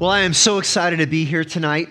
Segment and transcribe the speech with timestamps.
[0.00, 1.88] Well, I am so excited to be here tonight,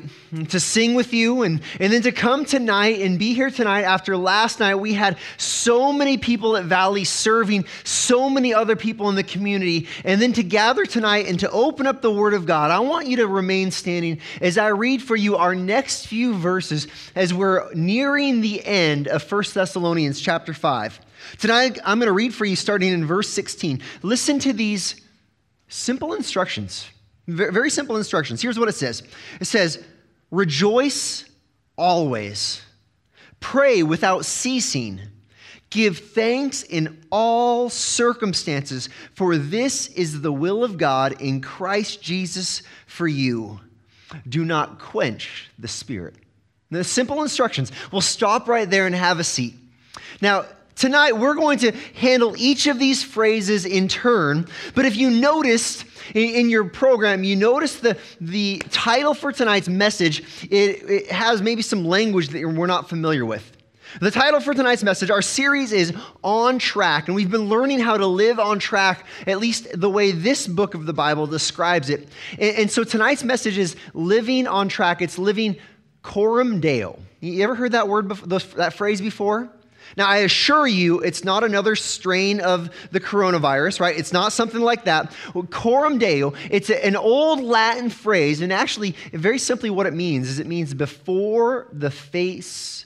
[0.50, 4.17] to sing with you, and, and then to come tonight and be here tonight after
[4.17, 4.76] last night.
[4.76, 9.88] We had so many people at Valley serving so many other people in the community,
[10.03, 12.71] and then to gather tonight and to open up the Word of God.
[12.71, 16.90] I want you to remain standing as I read for you our next few verses
[17.15, 20.99] as we're nearing the end of 1 Thessalonians chapter 5.
[21.38, 23.81] Tonight, I'm going to read for you starting in verse 16.
[24.01, 24.95] Listen to these
[25.70, 26.90] simple instructions
[27.27, 28.41] very simple instructions.
[28.41, 29.04] Here's what it says
[29.40, 29.84] it says,
[30.32, 31.26] Rejoice
[31.77, 32.62] always,
[33.40, 34.99] pray without ceasing,
[35.70, 42.63] give thanks in all circumstances, for this is the will of God in Christ Jesus
[42.88, 43.60] for you.
[44.27, 46.16] Do not quench the Spirit.
[46.70, 47.71] The simple instructions.
[47.91, 49.55] We'll stop right there and have a seat.
[50.21, 54.48] Now, Tonight, we're going to handle each of these phrases in turn.
[54.74, 60.23] But if you noticed in, your program, you notice the, the title for tonight's message,
[60.43, 63.49] it, it has maybe some language that we're not familiar with.
[63.99, 65.94] The title for tonight's message, our series is
[66.24, 70.12] On Track, and we've been learning how to live on track, at least the way
[70.12, 72.08] this book of the Bible describes it.
[72.40, 75.02] And, and so tonight's message is living on track.
[75.02, 75.58] It's living
[76.02, 77.00] coram deo.
[77.20, 79.50] You ever heard that word, that phrase before?
[79.98, 83.98] Now, I assure you, it's not another strain of the coronavirus, right?
[83.98, 85.14] It's not something like that.
[85.34, 90.30] Well, coram deo, it's an old Latin phrase, and actually, very simply, what it means
[90.30, 92.86] is it means before the face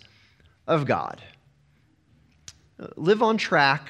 [0.68, 1.22] of God.
[2.96, 3.90] Live on track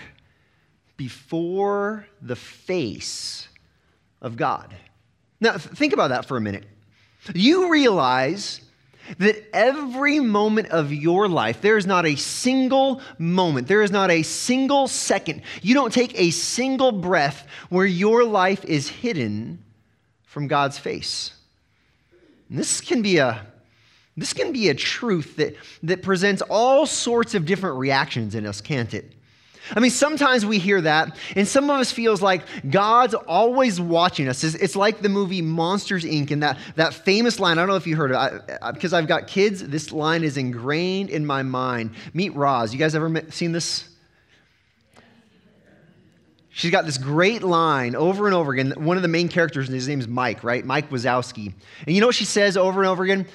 [0.95, 3.47] before the face
[4.21, 4.75] of God.
[5.39, 6.65] Now, think about that for a minute.
[7.33, 8.61] You realize
[9.19, 14.11] that every moment of your life, there is not a single moment, there is not
[14.11, 19.63] a single second, you don't take a single breath where your life is hidden
[20.23, 21.33] from God's face.
[22.49, 23.45] And this can be a
[24.17, 28.61] this can be a truth that, that presents all sorts of different reactions in us,
[28.61, 29.13] can't it?
[29.75, 34.27] I mean, sometimes we hear that, and some of us feels like God's always watching
[34.27, 34.43] us.
[34.43, 36.31] It's, it's like the movie Monsters Inc.
[36.31, 37.57] and that, that famous line.
[37.57, 39.65] I don't know if you heard it, because I've got kids.
[39.67, 41.91] This line is ingrained in my mind.
[42.13, 42.73] Meet Roz.
[42.73, 43.89] You guys ever met, seen this?
[46.49, 48.73] She's got this great line over and over again.
[48.77, 50.65] One of the main characters, and his name is Mike, right?
[50.65, 51.53] Mike Wazowski.
[51.85, 53.27] And you know what she says over and over again?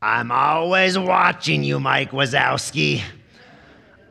[0.00, 3.02] I'm always watching you, Mike Wazowski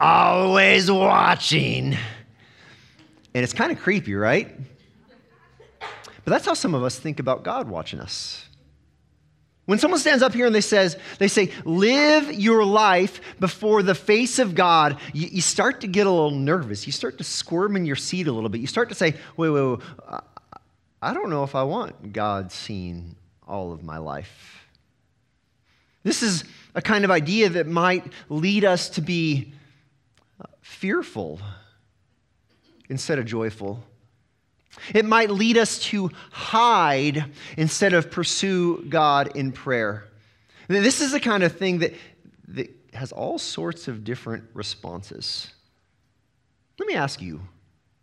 [0.01, 1.93] always watching.
[3.33, 4.53] And it's kind of creepy, right?
[5.79, 8.45] But that's how some of us think about God watching us.
[9.65, 13.95] When someone stands up here and they says, they say, live your life before the
[13.95, 16.85] face of God, you, you, start to get a little nervous.
[16.85, 18.59] You start to squirm in your seat a little bit.
[18.59, 19.79] You start to say, wait, wait, wait,
[21.01, 23.15] I don't know if I want God seeing
[23.47, 24.65] all of my life.
[26.03, 29.53] This is a kind of idea that might lead us to be
[30.61, 31.39] fearful
[32.89, 33.83] instead of joyful.
[34.93, 37.25] It might lead us to hide
[37.57, 40.07] instead of pursue God in prayer.
[40.67, 41.93] This is the kind of thing that,
[42.49, 45.51] that has all sorts of different responses.
[46.79, 47.41] Let me ask you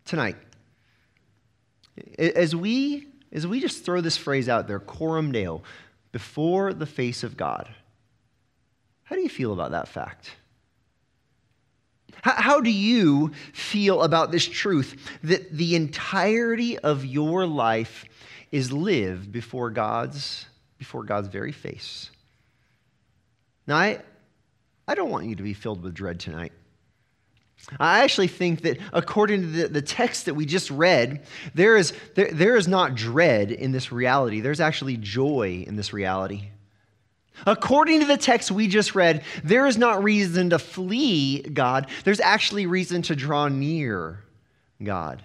[0.05, 0.35] tonight,
[2.17, 5.61] as we, as we just throw this phrase out there, coram deo,
[6.11, 7.69] before the face of God,
[9.03, 10.35] how do you feel about that fact?
[12.21, 18.05] How, do you feel about this truth that the entirety of your life
[18.51, 20.45] is lived before God's,
[20.77, 22.09] before God's very face?
[23.67, 23.99] Now, I,
[24.87, 26.51] I don't want you to be filled with dread tonight.
[27.79, 31.93] I actually think that according to the, the text that we just read, there is,
[32.15, 34.39] there, there is not dread in this reality.
[34.39, 36.49] There's actually joy in this reality.
[37.45, 42.19] According to the text we just read, there is not reason to flee God, there's
[42.19, 44.23] actually reason to draw near
[44.83, 45.23] God.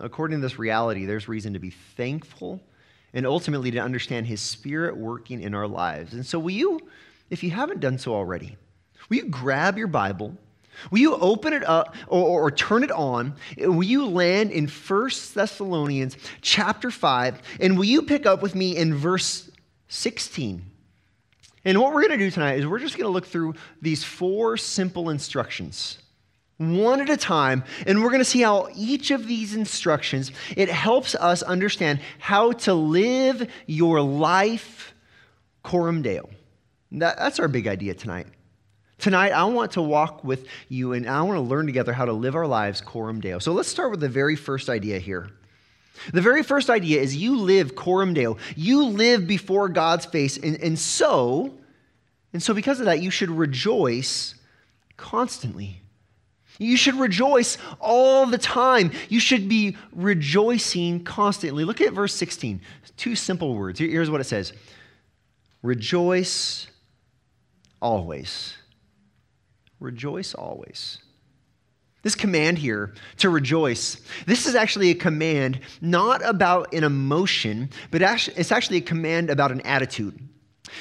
[0.00, 2.60] According to this reality, there's reason to be thankful
[3.14, 6.12] and ultimately to understand His Spirit working in our lives.
[6.12, 6.80] And so, will you,
[7.30, 8.56] if you haven't done so already,
[9.08, 10.36] will you grab your Bible?
[10.90, 13.34] Will you open it up or, or, or, turn it on?
[13.56, 17.40] Will you land in 1 Thessalonians chapter 5?
[17.60, 19.50] And will you pick up with me in verse
[19.88, 20.62] 16?
[21.66, 24.04] And what we're going to do tonight is we're just going to look through these
[24.04, 25.98] four simple instructions
[26.58, 30.70] one at a time and we're going to see how each of these instructions it
[30.70, 34.94] helps us understand how to live your life
[35.62, 36.30] Coram Deo.
[36.92, 38.28] That, that's our big idea tonight.
[38.98, 42.12] Tonight, I want to walk with you and I want to learn together how to
[42.12, 43.38] live our lives Coram Deo.
[43.38, 45.28] So let's start with the very first idea here.
[46.12, 48.36] The very first idea is you live Coram Deo.
[48.54, 50.36] You live before God's face.
[50.36, 51.54] And, and so,
[52.32, 54.34] and so because of that, you should rejoice
[54.96, 55.82] constantly.
[56.58, 58.92] You should rejoice all the time.
[59.08, 61.64] You should be rejoicing constantly.
[61.64, 62.60] Look at verse 16.
[62.96, 63.78] Two simple words.
[63.78, 64.52] Here's what it says
[65.62, 66.68] Rejoice
[67.82, 68.54] always.
[69.80, 70.98] Rejoice always.
[72.06, 78.00] This command here to rejoice, this is actually a command not about an emotion, but
[78.00, 80.16] it's actually a command about an attitude.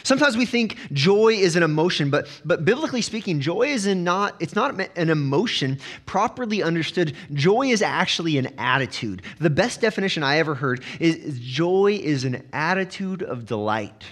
[0.04, 4.54] Sometimes we think joy is an emotion, but, but biblically speaking, joy is not, it's
[4.54, 7.16] not an emotion properly understood.
[7.34, 9.24] Joy is actually an attitude.
[9.40, 14.04] The best definition I ever heard is, is joy is an attitude of delight.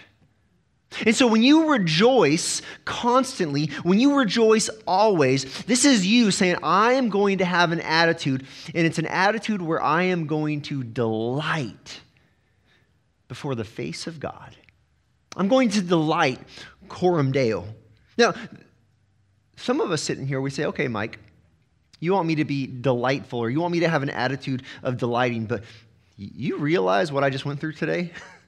[1.06, 6.94] And so when you rejoice constantly, when you rejoice always, this is you saying, I
[6.94, 10.84] am going to have an attitude, and it's an attitude where I am going to
[10.84, 12.01] delight
[13.28, 14.56] before the face of God.
[15.36, 16.40] I'm going to delight
[16.88, 17.66] coram deo.
[18.18, 18.34] Now,
[19.56, 21.19] some of us sitting here, we say, okay, Mike,
[22.00, 24.98] you want me to be delightful or you want me to have an attitude of
[24.98, 25.63] delighting, but
[26.18, 28.12] you realize what I just went through today?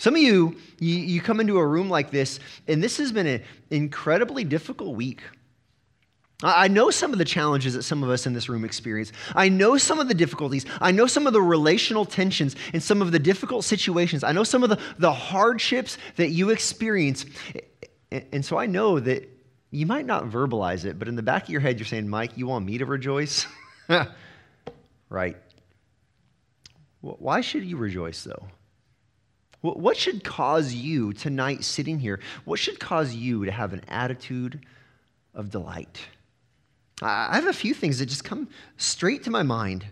[0.00, 3.26] Some of you, you, you, come into a room like this, and this has been
[3.26, 5.20] an incredibly difficult week.
[6.42, 9.12] I know some of the challenges that some of us in this room experience.
[9.36, 10.64] I know some of the difficulties.
[10.80, 14.24] I know some of the relational tensions and some of the difficult situations.
[14.24, 17.26] I know some of the, the hardships that you experience.
[18.10, 19.28] And so I know that
[19.70, 22.38] you might not verbalize it, but in the back of your head, you're saying, Mike,
[22.38, 23.46] you want me to rejoice?
[25.10, 25.36] right.
[27.02, 28.46] Why should you rejoice, though?
[29.62, 32.20] What should cause you tonight sitting here?
[32.44, 34.64] What should cause you to have an attitude
[35.34, 36.00] of delight?
[37.02, 39.86] I have a few things that just come straight to my mind.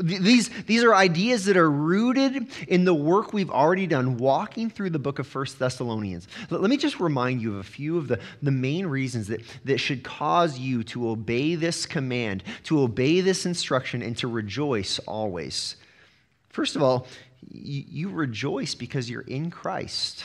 [0.00, 4.90] These, these are ideas that are rooted in the work we've already done walking through
[4.90, 6.28] the book of First Thessalonians.
[6.50, 9.78] Let me just remind you of a few of the, the main reasons that, that
[9.78, 15.76] should cause you to obey this command, to obey this instruction, and to rejoice always.
[16.48, 17.06] First of all,
[17.50, 20.24] you, rejoice because you're in Christ.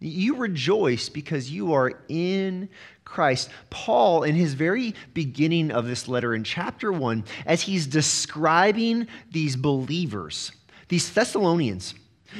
[0.00, 2.68] You rejoice because you are in
[3.04, 3.50] Christ.
[3.70, 9.56] Paul, in his very beginning of this letter in chapter 1, as he's describing these
[9.56, 10.52] believers,
[10.88, 11.94] these Thessalonians,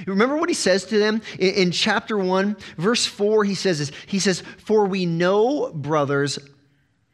[0.06, 3.44] remember what he says to them in, in chapter 1, verse 4?
[3.44, 6.38] He says this He says, For we know, brothers,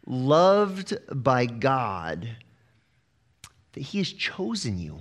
[0.07, 2.29] loved by God,
[3.73, 5.01] that he has chosen you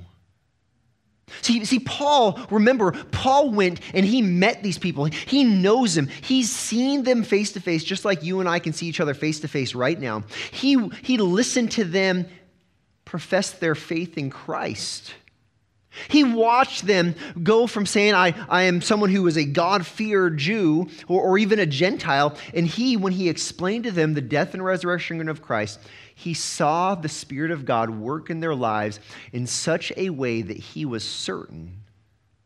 [1.42, 5.06] See, see, Paul, remember, Paul went and he met these people.
[5.06, 6.08] He knows them.
[6.08, 9.14] He's seen them face to face, just like you and I can see each other
[9.14, 10.24] face to face right now.
[10.52, 12.26] He, he listened to them
[13.06, 15.14] profess their faith in Christ.
[16.08, 20.38] He watched them go from saying, I, I am someone who is a God feared
[20.38, 22.38] Jew or, or even a Gentile.
[22.54, 25.80] And he, when he explained to them the death and resurrection of Christ,
[26.20, 29.00] he saw the Spirit of God work in their lives
[29.32, 31.78] in such a way that he was certain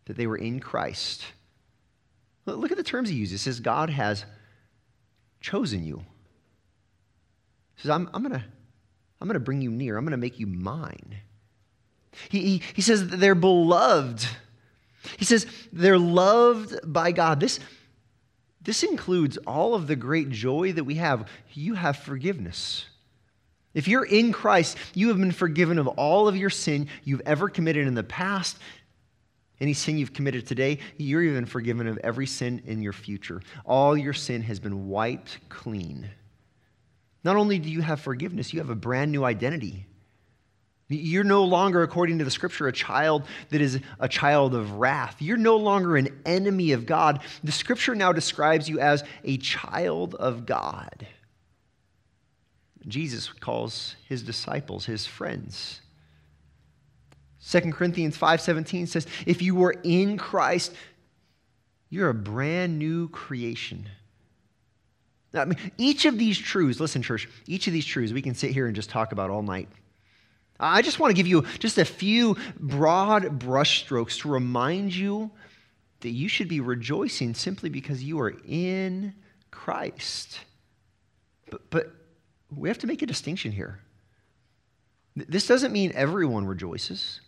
[0.05, 1.23] that they were in Christ.
[2.45, 3.43] Look at the terms he uses.
[3.43, 4.25] He says, God has
[5.41, 6.03] chosen you.
[7.75, 8.45] He says, I'm, I'm going to
[9.19, 11.15] I'm to bring you near, I'm going to make you mine.
[12.29, 14.24] He, he, he says they're beloved.
[15.17, 17.39] He says they're loved by God.
[17.39, 17.59] This,
[18.62, 21.27] this includes all of the great joy that we have.
[21.53, 22.86] You have forgiveness.
[23.74, 27.50] If you're in Christ, you have been forgiven of all of your sin you've ever
[27.50, 28.58] committed in the past.
[29.60, 33.42] Any sin you've committed today, you're even forgiven of every sin in your future.
[33.65, 36.10] All your sin has been wiped clean.
[37.24, 39.86] Not only do you have forgiveness, you have a brand new identity.
[40.89, 45.15] You're no longer, according to the scripture, a child that is a child of wrath.
[45.20, 47.22] You're no longer an enemy of God.
[47.44, 51.08] The scripture now describes you as a child of God.
[52.87, 55.81] Jesus calls his disciples his friends.
[57.45, 60.73] 2 Corinthians 5:17 says, "If you were in Christ,
[61.89, 63.89] you're a brand new creation."
[65.33, 68.35] Now, I mean, each of these truths, listen, church, each of these truths we can
[68.35, 69.67] sit here and just talk about all night.
[70.59, 75.31] I just want to give you just a few broad brushstrokes to remind you
[76.01, 79.13] that you should be rejoicing simply because you are in
[79.51, 80.39] Christ.
[81.49, 82.02] But, but
[82.55, 83.79] we have to make a distinction here.
[85.15, 87.22] This doesn't mean everyone rejoices.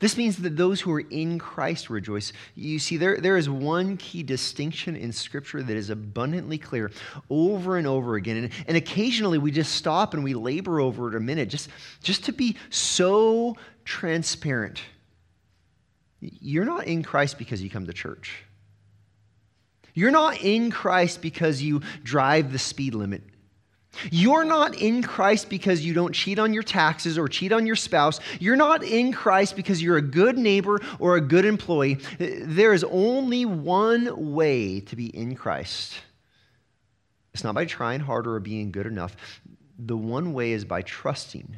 [0.00, 2.32] This means that those who are in Christ rejoice.
[2.54, 6.90] You see, there, there is one key distinction in Scripture that is abundantly clear
[7.30, 8.36] over and over again.
[8.36, 11.68] And, and occasionally we just stop and we labor over it a minute just,
[12.02, 14.80] just to be so transparent.
[16.20, 18.42] You're not in Christ because you come to church.
[19.94, 23.22] You're not in Christ because you drive the speed limit.
[24.10, 27.76] You're not in Christ because you don't cheat on your taxes or cheat on your
[27.76, 28.20] spouse.
[28.40, 31.98] You're not in Christ because you're a good neighbor or a good employee.
[32.18, 35.94] There is only one way to be in Christ.
[37.34, 39.16] It's not by trying harder or being good enough.
[39.78, 41.56] The one way is by trusting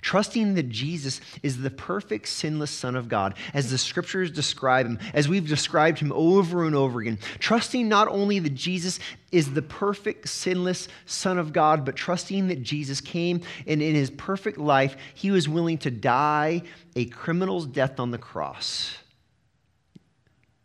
[0.00, 4.98] Trusting that Jesus is the perfect, sinless Son of God, as the scriptures describe him,
[5.14, 7.18] as we've described him over and over again.
[7.38, 8.98] Trusting not only that Jesus
[9.32, 14.10] is the perfect, sinless Son of God, but trusting that Jesus came and in his
[14.10, 16.62] perfect life, he was willing to die
[16.96, 18.96] a criminal's death on the cross.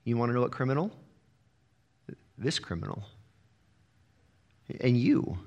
[0.04, 0.92] You want to know what criminal?
[2.38, 3.04] This criminal.
[4.82, 5.38] And you.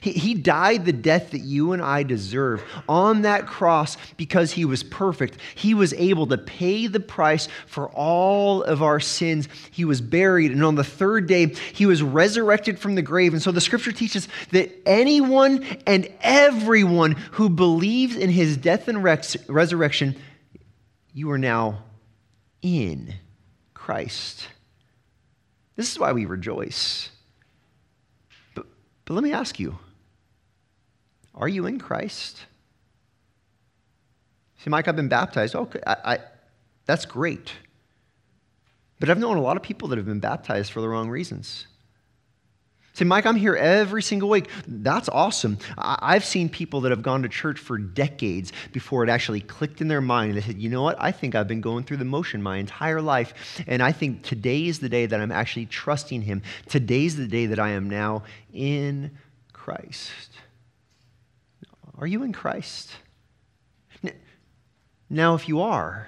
[0.00, 4.64] He, he died the death that you and I deserve on that cross because he
[4.64, 5.38] was perfect.
[5.54, 9.48] He was able to pay the price for all of our sins.
[9.70, 13.32] He was buried, and on the third day, he was resurrected from the grave.
[13.32, 19.02] And so the scripture teaches that anyone and everyone who believes in his death and
[19.02, 20.16] rex- resurrection,
[21.12, 21.84] you are now
[22.62, 23.14] in
[23.74, 24.46] Christ.
[25.76, 27.10] This is why we rejoice.
[29.10, 29.76] But let me ask you
[31.34, 32.46] are you in Christ?
[34.58, 35.56] See, Mike, I've been baptized.
[35.56, 36.18] Okay, I, I,
[36.86, 37.50] that's great.
[39.00, 41.66] But I've known a lot of people that have been baptized for the wrong reasons.
[43.00, 44.50] Say, Mike, I'm here every single week.
[44.68, 45.56] That's awesome.
[45.78, 49.88] I've seen people that have gone to church for decades before it actually clicked in
[49.88, 50.32] their mind.
[50.32, 50.96] And they said, you know what?
[51.00, 53.64] I think I've been going through the motion my entire life.
[53.66, 56.42] And I think today is the day that I'm actually trusting Him.
[56.68, 59.12] Today's the day that I am now in
[59.54, 60.28] Christ.
[61.96, 62.90] Are you in Christ?
[65.08, 66.06] Now, if you are,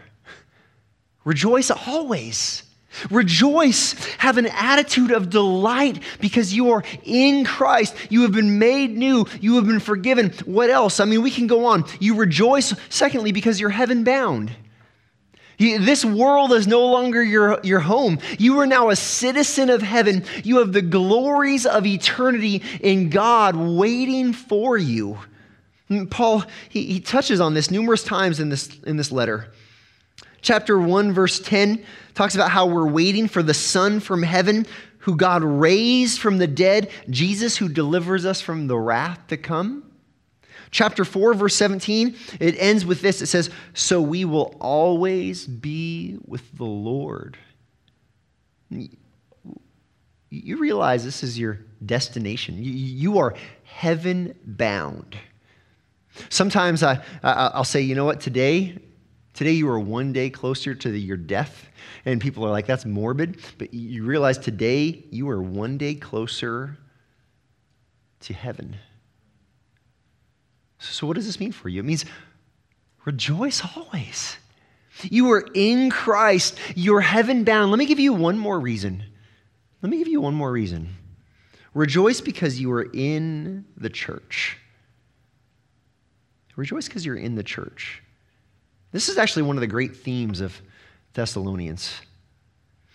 [1.24, 2.64] rejoice always.
[3.10, 7.94] Rejoice, have an attitude of delight because you are in Christ.
[8.10, 9.26] You have been made new.
[9.40, 10.30] You have been forgiven.
[10.44, 11.00] What else?
[11.00, 11.84] I mean, we can go on.
[12.00, 14.52] You rejoice, secondly, because you're heaven bound.
[15.58, 18.18] This world is no longer your, your home.
[18.38, 20.24] You are now a citizen of heaven.
[20.42, 25.18] You have the glories of eternity in God waiting for you.
[26.10, 29.52] Paul, he, he touches on this numerous times in this, in this letter.
[30.42, 31.84] Chapter 1, verse 10
[32.14, 34.66] talks about how we're waiting for the Son from heaven
[34.98, 39.90] who God raised from the dead, Jesus who delivers us from the wrath to come.
[40.70, 46.18] Chapter 4, verse 17, it ends with this it says, So we will always be
[46.26, 47.36] with the Lord.
[50.30, 52.56] You realize this is your destination.
[52.58, 53.34] You are
[53.64, 55.16] heaven bound.
[56.30, 58.78] Sometimes I, I'll say, you know what, today,
[59.34, 61.68] today you are one day closer to your death
[62.04, 63.38] and people are like, that's morbid.
[63.58, 66.78] But you realize today you are one day closer
[68.20, 68.76] to heaven.
[70.78, 71.80] So, what does this mean for you?
[71.80, 72.04] It means
[73.04, 74.36] rejoice always.
[75.02, 77.70] You are in Christ, you're heaven bound.
[77.70, 79.02] Let me give you one more reason.
[79.80, 80.88] Let me give you one more reason.
[81.74, 84.58] Rejoice because you are in the church.
[86.56, 88.02] Rejoice because you're in the church.
[88.92, 90.60] This is actually one of the great themes of
[91.14, 92.00] Thessalonians.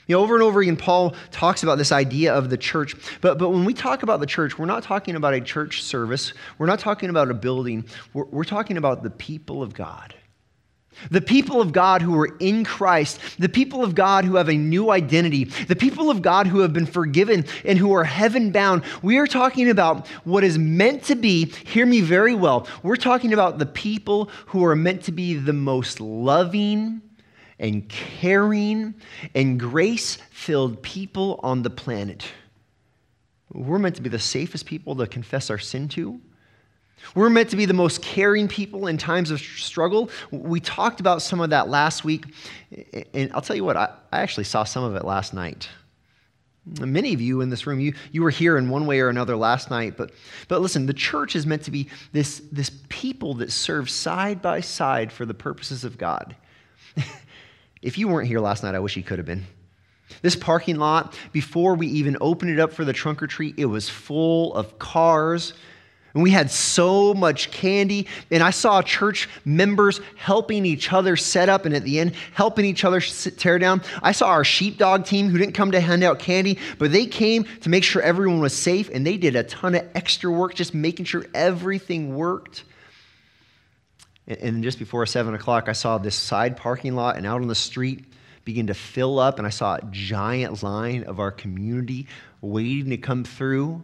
[0.07, 2.95] You know, over and over again, Paul talks about this idea of the church.
[3.19, 6.33] But, but when we talk about the church, we're not talking about a church service.
[6.57, 7.85] We're not talking about a building.
[8.13, 10.13] We're, we're talking about the people of God.
[11.11, 14.53] The people of God who are in Christ, the people of God who have a
[14.53, 18.83] new identity, the people of God who have been forgiven and who are heaven bound.
[19.01, 23.33] We are talking about what is meant to be, hear me very well, we're talking
[23.33, 27.01] about the people who are meant to be the most loving,
[27.59, 28.93] and caring
[29.33, 32.27] and grace filled people on the planet.
[33.51, 36.21] We're meant to be the safest people to confess our sin to.
[37.15, 40.09] We're meant to be the most caring people in times of struggle.
[40.31, 42.25] We talked about some of that last week.
[43.13, 45.69] And I'll tell you what, I, actually saw some of it last night.
[46.79, 49.37] Many of you in this room, you, you were here in one way or another
[49.37, 50.11] last night, but,
[50.49, 54.59] but listen, the church is meant to be this, this people that serve side by
[54.59, 56.35] side for the purposes of God.
[57.81, 59.45] If you weren't here last night, I wish you could have been.
[60.21, 63.65] This parking lot, before we even opened it up for the trunk or treat, it
[63.65, 65.53] was full of cars.
[66.17, 68.07] And we had so much candy.
[68.31, 72.65] And I saw church members helping each other set up and at the end, helping
[72.65, 73.83] each other tear down.
[74.01, 77.43] I saw our sheepdog team who didn't come to hand out candy, but they came
[77.61, 78.89] to make sure everyone was safe.
[78.91, 82.63] And they did a ton of extra work just making sure everything worked.
[84.25, 87.53] And just before seven o'clock, I saw this side parking lot and out on the
[87.53, 88.05] street
[88.43, 89.37] begin to fill up.
[89.37, 92.07] And I saw a giant line of our community
[92.41, 93.83] waiting to come through.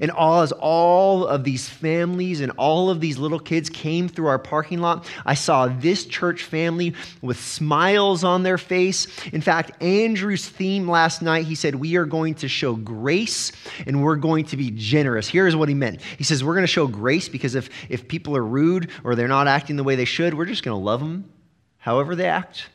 [0.00, 4.26] And all, as all of these families and all of these little kids came through
[4.26, 9.06] our parking lot, I saw this church family with smiles on their face.
[9.32, 13.52] In fact, Andrew's theme last night, he said, We are going to show grace
[13.86, 15.28] and we're going to be generous.
[15.28, 18.36] Here's what he meant He says, We're going to show grace because if, if people
[18.36, 21.00] are rude or they're not acting the way they should, we're just going to love
[21.00, 21.30] them
[21.78, 22.68] however they act.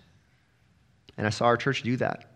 [1.18, 2.33] And I saw our church do that.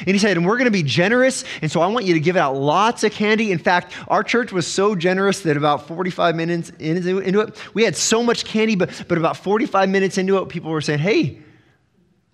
[0.00, 2.20] And he said, and we're going to be generous, and so I want you to
[2.20, 3.52] give out lots of candy.
[3.52, 7.96] In fact, our church was so generous that about 45 minutes into it, we had
[7.96, 11.38] so much candy, but, but about 45 minutes into it, people were saying, hey,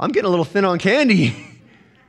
[0.00, 1.34] I'm getting a little thin on candy.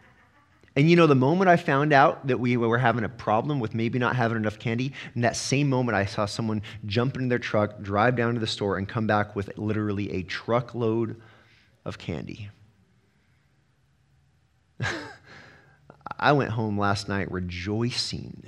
[0.76, 3.76] and you know, the moment I found out that we were having a problem with
[3.76, 7.38] maybe not having enough candy, in that same moment, I saw someone jump into their
[7.38, 11.22] truck, drive down to the store, and come back with literally a truckload
[11.86, 12.50] of candy.
[16.20, 18.44] I went home last night rejoicing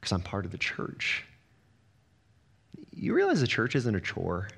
[0.00, 1.24] because I'm part of the church.
[2.94, 4.48] You realize the church isn't a chore.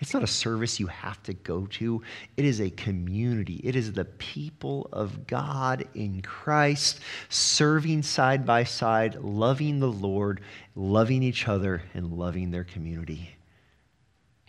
[0.00, 2.02] It's not a service you have to go to.
[2.36, 3.60] It is a community.
[3.62, 10.40] It is the people of God in Christ serving side by side, loving the Lord,
[10.74, 13.36] loving each other, and loving their community.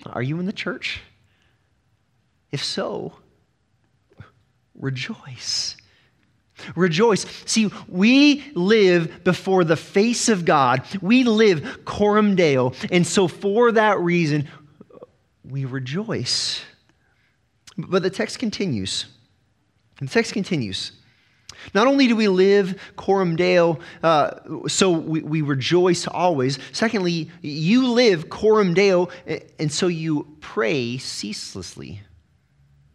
[0.06, 1.02] Are you in the church?
[2.52, 3.14] If so,
[4.74, 5.76] rejoice.
[6.76, 7.26] Rejoice.
[7.46, 10.84] See, we live before the face of God.
[11.02, 12.74] We live coram deo.
[12.92, 14.48] And so, for that reason,
[15.44, 16.62] we rejoice.
[17.78, 19.06] But the text continues.
[20.00, 20.94] The text continues.
[21.74, 24.32] Not only do we live coram deo, uh,
[24.68, 26.58] so we, we rejoice always.
[26.72, 29.10] Secondly, you live coram deo,
[29.60, 32.02] and so you pray ceaselessly.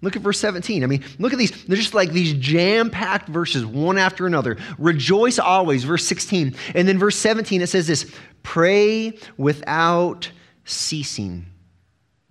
[0.03, 0.85] Look at verse 17.
[0.85, 1.65] I mean, look at these.
[1.65, 4.59] They're just like these jam packed verses, one after another.
[4.79, 6.55] Rejoice always, verse 16.
[6.75, 10.31] And then verse 17, it says this pray without
[10.65, 11.47] ceasing.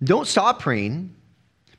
[0.02, 1.14] Don't stop praying,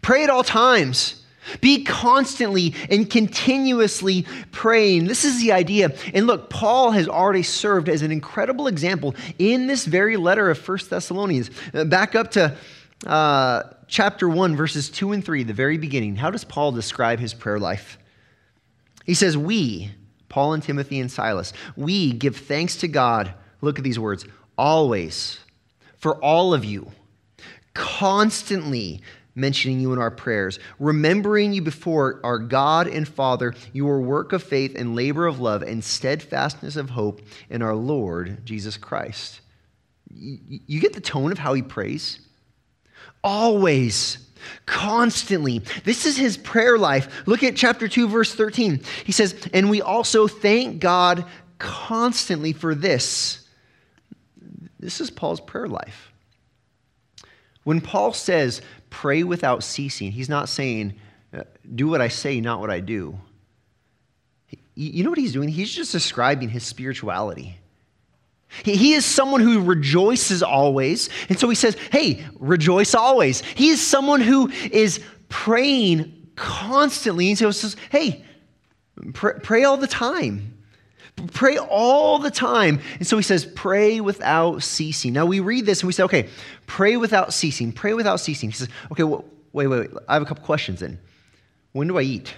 [0.01, 1.23] pray at all times.
[1.61, 5.05] Be constantly and continuously praying.
[5.05, 5.95] This is the idea.
[6.13, 10.57] And look, Paul has already served as an incredible example in this very letter of
[10.57, 11.49] First Thessalonians.
[11.73, 12.55] Uh, back up to
[13.05, 17.33] uh, chapter 1, verses 2 and 3, the very beginning, how does Paul describe his
[17.33, 17.97] prayer life?
[19.05, 19.91] He says, We,
[20.29, 23.33] Paul and Timothy and Silas, we give thanks to God.
[23.61, 24.25] Look at these words
[24.57, 25.39] always,
[25.97, 26.91] for all of you,
[27.73, 29.01] constantly
[29.35, 34.41] mentioning you in our prayers, remembering you before our God and Father, your work of
[34.41, 39.41] faith and labor of love and steadfastness of hope in our Lord Jesus Christ.
[40.09, 42.19] You get the tone of how he prays?
[43.27, 44.19] Always,
[44.65, 45.59] constantly.
[45.83, 47.27] This is his prayer life.
[47.27, 48.81] Look at chapter 2, verse 13.
[49.03, 51.25] He says, And we also thank God
[51.59, 53.45] constantly for this.
[54.79, 56.13] This is Paul's prayer life.
[57.65, 60.97] When Paul says, pray without ceasing, he's not saying,
[61.33, 61.43] uh,
[61.75, 63.19] do what I say, not what I do.
[64.73, 65.49] You know what he's doing?
[65.49, 67.57] He's just describing his spirituality.
[68.63, 71.09] He is someone who rejoices always.
[71.29, 73.41] And so he says, hey, rejoice always.
[73.41, 77.29] He is someone who is praying constantly.
[77.29, 78.23] And so he says, hey,
[79.13, 80.53] pray, pray all the time.
[81.33, 82.79] Pray all the time.
[82.99, 85.13] And so he says, pray without ceasing.
[85.13, 86.29] Now we read this and we say, okay,
[86.67, 87.71] pray without ceasing.
[87.71, 88.49] Pray without ceasing.
[88.49, 90.03] He says, okay, well, wait, wait, wait.
[90.07, 90.99] I have a couple questions then.
[91.73, 92.33] When do I eat?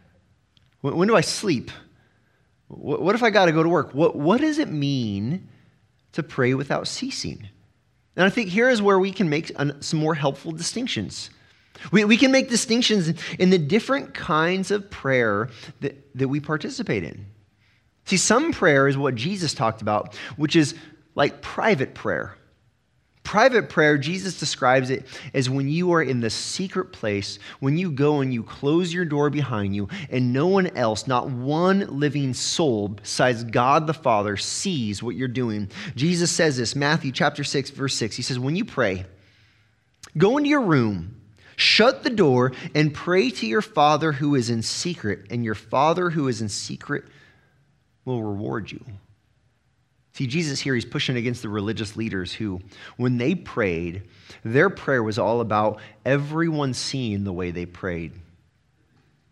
[0.80, 1.70] when do I sleep?
[2.68, 3.92] What if I got to go to work?
[3.92, 5.48] What, what does it mean
[6.12, 7.48] to pray without ceasing?
[8.16, 11.30] And I think here is where we can make some more helpful distinctions.
[11.92, 15.50] We, we can make distinctions in the different kinds of prayer
[15.80, 17.26] that, that we participate in.
[18.06, 20.74] See, some prayer is what Jesus talked about, which is
[21.14, 22.36] like private prayer.
[23.26, 27.90] Private prayer, Jesus describes it as when you are in the secret place, when you
[27.90, 32.34] go and you close your door behind you, and no one else, not one living
[32.34, 35.68] soul besides God the Father, sees what you're doing.
[35.96, 38.14] Jesus says this, Matthew chapter 6, verse 6.
[38.14, 39.06] He says, When you pray,
[40.16, 41.20] go into your room,
[41.56, 46.10] shut the door, and pray to your Father who is in secret, and your Father
[46.10, 47.02] who is in secret
[48.04, 48.84] will reward you.
[50.16, 52.62] See, Jesus here, he's pushing against the religious leaders who,
[52.96, 54.04] when they prayed,
[54.42, 58.12] their prayer was all about everyone seeing the way they prayed.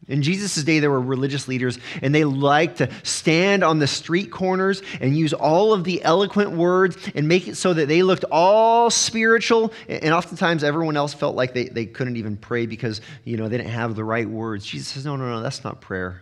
[0.08, 4.30] In Jesus' day, there were religious leaders, and they liked to stand on the street
[4.30, 8.26] corners and use all of the eloquent words and make it so that they looked
[8.30, 9.72] all spiritual.
[9.88, 13.56] And oftentimes, everyone else felt like they, they couldn't even pray because, you know, they
[13.56, 14.66] didn't have the right words.
[14.66, 16.20] Jesus says, no, no, no, that's not prayer.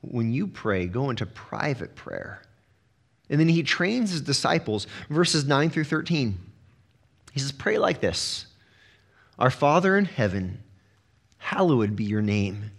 [0.00, 2.40] When you pray, go into private prayer.
[3.30, 6.38] And then he trains his disciples, verses 9 through 13.
[7.32, 8.46] He says, Pray like this
[9.38, 10.62] Our Father in heaven,
[11.38, 12.70] hallowed be your name.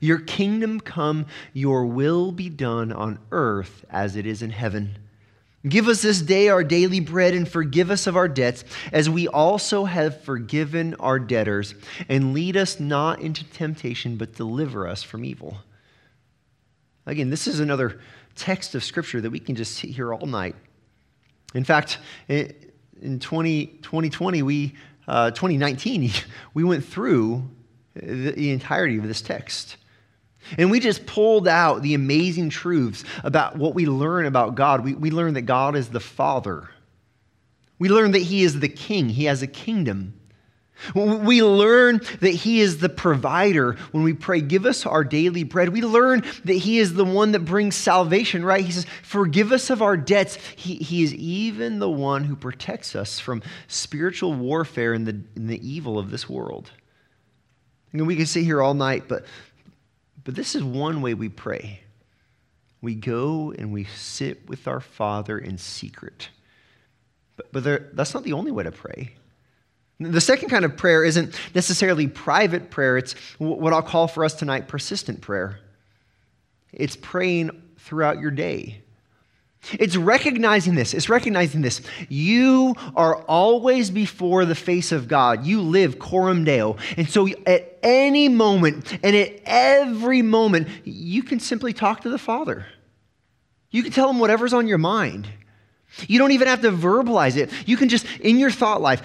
[0.00, 4.98] Your kingdom come, your will be done on earth as it is in heaven.
[5.68, 9.28] Give us this day our daily bread and forgive us of our debts, as we
[9.28, 11.76] also have forgiven our debtors.
[12.08, 15.58] And lead us not into temptation, but deliver us from evil.
[17.06, 18.00] Again, this is another
[18.34, 20.56] text of Scripture that we can just sit here all night.
[21.54, 24.74] In fact, in 20, 2020, we,
[25.06, 26.10] uh, 2019,
[26.54, 27.48] we went through
[27.94, 29.76] the, entirety of this text.
[30.58, 34.82] And we just pulled out the amazing truths about what we learn about God.
[34.82, 36.68] We, we learn that God is the Father.
[37.78, 40.14] We learn that He is the King, He has a kingdom.
[40.94, 45.70] We learn that He is the provider when we pray, Give us our daily bread.
[45.70, 48.64] We learn that He is the one that brings salvation, right?
[48.64, 50.36] He says, Forgive us of our debts.
[50.56, 55.48] He, he is even the one who protects us from spiritual warfare and the, and
[55.48, 56.70] the evil of this world.
[57.92, 59.24] And we can sit here all night, but,
[60.24, 61.80] but this is one way we pray.
[62.80, 66.30] We go and we sit with our Father in secret.
[67.36, 69.14] But, but there, that's not the only way to pray.
[70.02, 74.34] The second kind of prayer isn't necessarily private prayer, it's what I'll call for us
[74.34, 75.58] tonight persistent prayer.
[76.72, 78.82] It's praying throughout your day.
[79.72, 80.92] It's recognizing this.
[80.92, 81.82] It's recognizing this.
[82.08, 85.46] You are always before the face of God.
[85.46, 86.76] You live coram deo.
[86.96, 92.18] And so at any moment and at every moment, you can simply talk to the
[92.18, 92.66] Father.
[93.70, 95.28] You can tell him whatever's on your mind.
[96.08, 97.50] You don't even have to verbalize it.
[97.66, 99.02] You can just, in your thought life,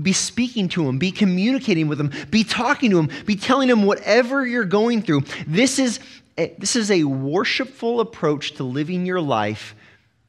[0.00, 3.84] be speaking to him, be communicating with him, be talking to him, be telling him
[3.84, 5.22] whatever you're going through.
[5.46, 5.98] This is
[6.38, 9.74] a, this is a worshipful approach to living your life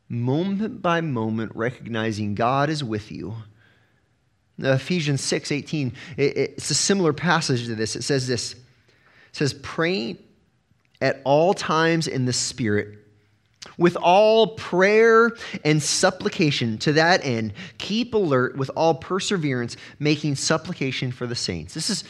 [0.10, 3.36] moment by moment, recognizing God is with you.
[4.60, 7.96] Ephesians 6 18, it, it's a similar passage to this.
[7.96, 8.60] It says this it
[9.32, 10.18] says, Pray
[11.00, 13.00] at all times in the Spirit
[13.78, 15.32] with all prayer
[15.64, 21.74] and supplication to that end, keep alert with all perseverance, making supplication for the saints.
[21.74, 22.04] This is,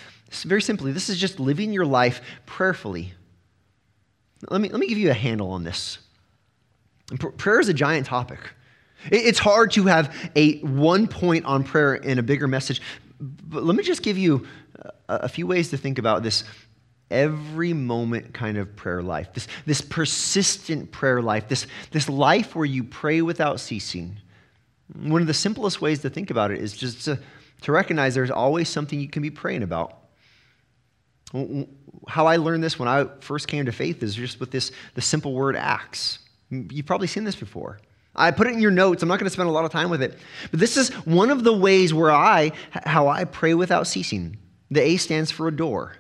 [0.44, 3.14] very simply, this is just living your life prayerfully.
[4.50, 6.00] Let me, let me give you a handle on this.
[7.38, 8.40] Prayer is a giant topic.
[9.12, 12.82] It's hard to have a one point on prayer in a bigger message.
[13.20, 14.48] But let me just give you
[15.10, 16.44] a few ways to think about this
[17.12, 22.66] every moment kind of prayer life, this, this persistent prayer life, this, this life where
[22.66, 24.18] you pray without ceasing.
[24.96, 27.20] One of the simplest ways to think about it is just to,
[27.62, 29.98] to recognize there's always something you can be praying about.
[32.08, 35.02] How I learned this when I first came to faith is just with this the
[35.02, 36.20] simple word acts.
[36.50, 37.80] You've probably seen this before.
[38.14, 39.02] I put it in your notes.
[39.04, 40.18] I'm not going to spend a lot of time with it.
[40.50, 44.38] But this is one of the ways where I how I pray without ceasing.
[44.70, 45.96] The A stands for adore.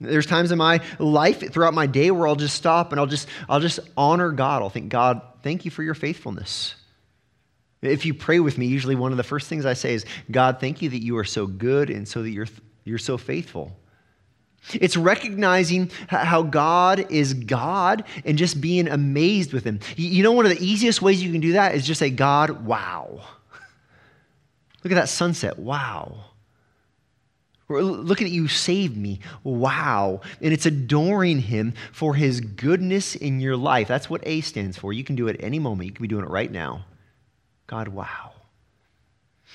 [0.00, 3.28] There's times in my life throughout my day where I'll just stop and I'll just
[3.48, 4.62] I'll just honor God.
[4.62, 6.74] I'll think, God, thank you for your faithfulness.
[7.82, 10.60] If you pray with me, usually one of the first things I say is, God,
[10.60, 12.48] thank you that you are so good and so that you're
[12.84, 13.76] you're so faithful.
[14.74, 19.80] It's recognizing how God is God and just being amazed with Him.
[19.96, 22.64] You know, one of the easiest ways you can do that is just say, God,
[22.64, 23.22] wow.
[24.82, 25.58] Look at that sunset.
[25.58, 26.29] Wow.
[27.70, 29.20] Look at you saved me.
[29.44, 30.20] Wow.
[30.40, 33.88] And it's adoring him for his goodness in your life.
[33.88, 34.92] That's what A stands for.
[34.92, 35.86] You can do it any moment.
[35.86, 36.84] You can be doing it right now.
[37.66, 38.32] God, wow.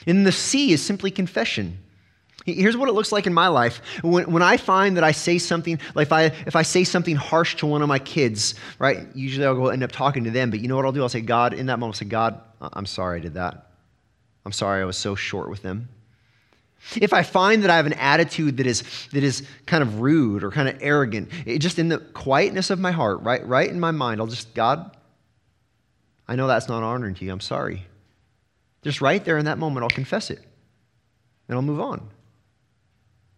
[0.08, 1.80] And the C is simply confession.
[2.45, 3.82] Here's what it looks like in my life.
[4.04, 7.15] When, when I find that I say something, like if I, if I say something
[7.15, 10.51] harsh to one of my kids, right, usually I'll go end up talking to them.
[10.51, 11.01] But you know what I'll do?
[11.01, 13.71] I'll say, God, in that moment, I'll say, God, I'm sorry I did that.
[14.45, 15.89] I'm sorry I was so short with them.
[16.95, 20.43] If I find that I have an attitude that is, that is kind of rude
[20.43, 23.80] or kind of arrogant, it, just in the quietness of my heart, right, right in
[23.80, 24.95] my mind, I'll just, God,
[26.28, 27.32] I know that's not honoring to you.
[27.32, 27.86] I'm sorry.
[28.84, 30.39] Just right there in that moment, I'll confess it
[31.48, 32.08] and I'll move on.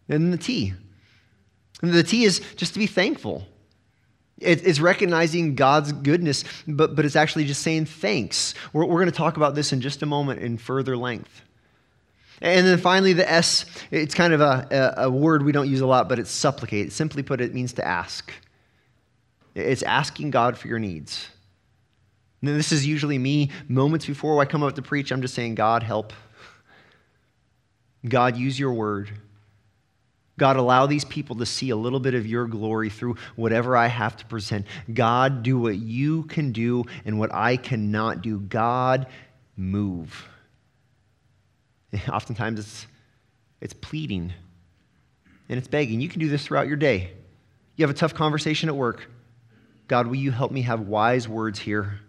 [0.10, 0.74] And the T.
[1.82, 3.46] And the T is just to be thankful.
[4.40, 8.54] It's recognizing God's goodness, but, but it's actually just saying thanks.
[8.72, 11.42] We're, we're going to talk about this in just a moment in further length.
[12.41, 15.88] And then finally, the S, it's kind of a, a, word we don't use a
[15.88, 16.91] lot, but it's supplicate.
[16.91, 18.32] Simply put, it means to ask.
[19.56, 21.30] It's asking God for your needs.
[22.41, 25.12] And this is usually me moments before I come up to preach.
[25.12, 26.13] I'm just saying, God, help.
[28.08, 29.10] God, use your word.
[30.38, 33.88] God, allow these people to see a little bit of your glory through whatever I
[33.88, 34.67] have to present.
[34.93, 38.39] God, do what you can do and what I cannot do.
[38.39, 39.08] God,
[39.56, 40.30] move.
[42.12, 42.88] Oftentimes it's,
[43.62, 44.34] it's pleading
[45.50, 46.02] and it's begging.
[46.02, 47.12] You can do this throughout your day.
[47.76, 49.10] You have a tough conversation at work.
[49.88, 52.00] God, will you help me have wise words here?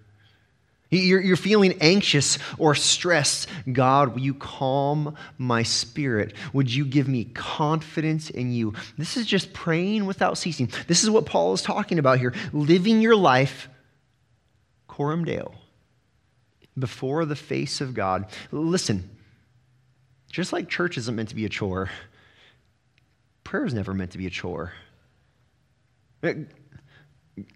[0.91, 3.47] You're, you're feeling anxious or stressed.
[3.71, 6.33] God, will you calm my spirit?
[6.55, 8.73] Would you give me confidence in you?
[8.97, 10.71] This is just praying without ceasing.
[10.87, 13.69] This is what Paul is talking about here living your life
[14.99, 15.55] coram deo,
[16.77, 18.27] before the face of God.
[18.51, 19.09] Listen,
[20.31, 21.91] just like church isn't meant to be a chore,
[23.45, 24.73] prayer is never meant to be a chore.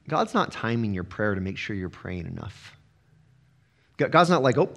[0.08, 2.76] God's not timing your prayer to make sure you're praying enough.
[3.96, 4.72] God's not like, oh,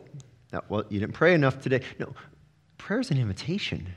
[0.69, 1.81] well, you didn't pray enough today.
[1.99, 2.13] No,
[2.77, 3.87] prayer is an invitation.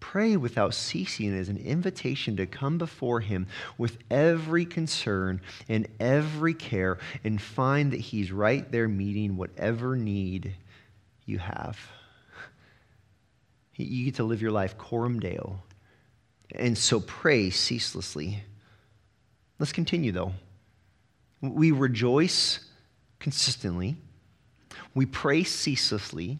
[0.00, 6.54] Pray without ceasing is an invitation to come before Him with every concern and every
[6.54, 10.54] care and find that He's right there meeting whatever need
[11.26, 11.78] you have.
[13.74, 15.60] You get to live your life coram deo.
[16.54, 18.42] And so pray ceaselessly.
[19.58, 20.32] Let's continue, though.
[21.42, 22.60] We rejoice
[23.18, 23.96] consistently.
[24.94, 26.38] We pray ceaselessly.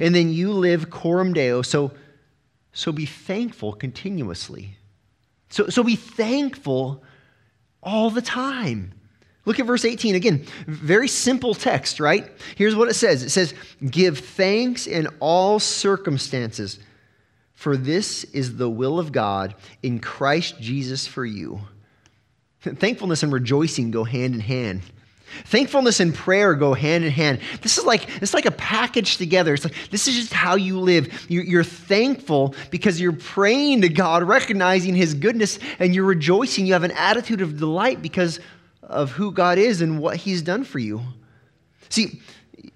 [0.00, 1.62] And then you live coram deo.
[1.62, 1.92] So,
[2.72, 4.76] so be thankful continuously.
[5.48, 7.02] So, so be thankful
[7.82, 8.92] all the time.
[9.46, 10.44] Look at verse 18 again.
[10.66, 12.30] Very simple text, right?
[12.56, 13.54] Here's what it says it says,
[13.88, 16.78] Give thanks in all circumstances,
[17.54, 21.60] for this is the will of God in Christ Jesus for you.
[22.60, 24.82] Thankfulness and rejoicing go hand in hand.
[25.44, 27.40] Thankfulness and prayer go hand in hand.
[27.62, 29.54] This is like it's like a package together.
[29.54, 31.26] It's like this is just how you live.
[31.28, 36.66] You're, you're, thankful because you're praying to God, recognizing His goodness, and you're rejoicing.
[36.66, 38.40] You have an attitude of delight because
[38.86, 41.02] of who God is and what He's done for you.
[41.88, 42.20] See,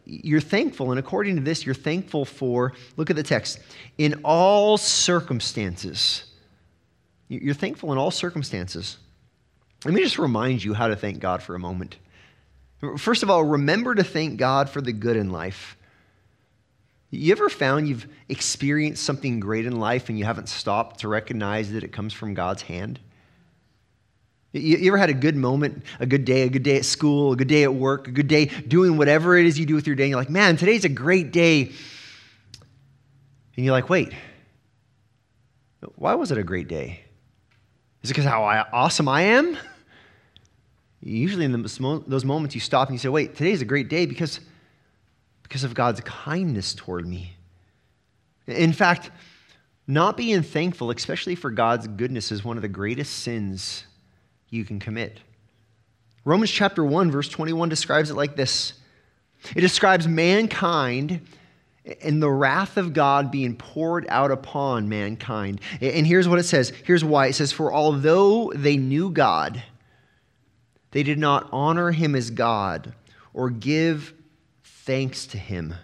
[0.04, 2.72] you're thankful, and according to this, you're thankful for.
[2.96, 3.60] Look at the text.
[3.96, 6.24] In all circumstances,
[7.28, 8.98] you're thankful in all circumstances.
[9.84, 11.96] Let me just remind you how to thank God for a moment.
[12.98, 15.76] First of all, remember to thank God for the good in life.
[17.10, 21.72] You ever found you've experienced something great in life and you haven't stopped to recognize
[21.72, 23.00] that it comes from God's hand?
[24.52, 27.36] You, ever had a good moment, a good day, a good day at school, a
[27.36, 29.94] good day at work, a good day doing whatever it is you do with your
[29.94, 30.04] day?
[30.04, 31.70] And you're like, man, today's a great day.
[33.56, 34.12] And you're like, wait,
[35.94, 37.00] why was it a great day?
[38.02, 39.56] Is it because how awesome I am?
[41.00, 44.40] Usually, in those moments, you stop and you say, wait, today's a great day because,
[45.44, 47.36] because of God's kindness toward me.
[48.48, 49.10] In fact,
[49.86, 53.84] not being thankful, especially for God's goodness, is one of the greatest sins
[54.50, 55.20] you can commit.
[56.24, 58.74] Romans chapter 1, verse 21 describes it like this
[59.56, 61.26] it describes mankind
[62.02, 65.60] and the wrath of God being poured out upon mankind.
[65.80, 66.72] And here's what it says.
[66.84, 69.62] Here's why it says, For although they knew God,
[70.90, 72.92] they did not honor him as God
[73.32, 74.12] or give
[74.62, 75.74] thanks to him.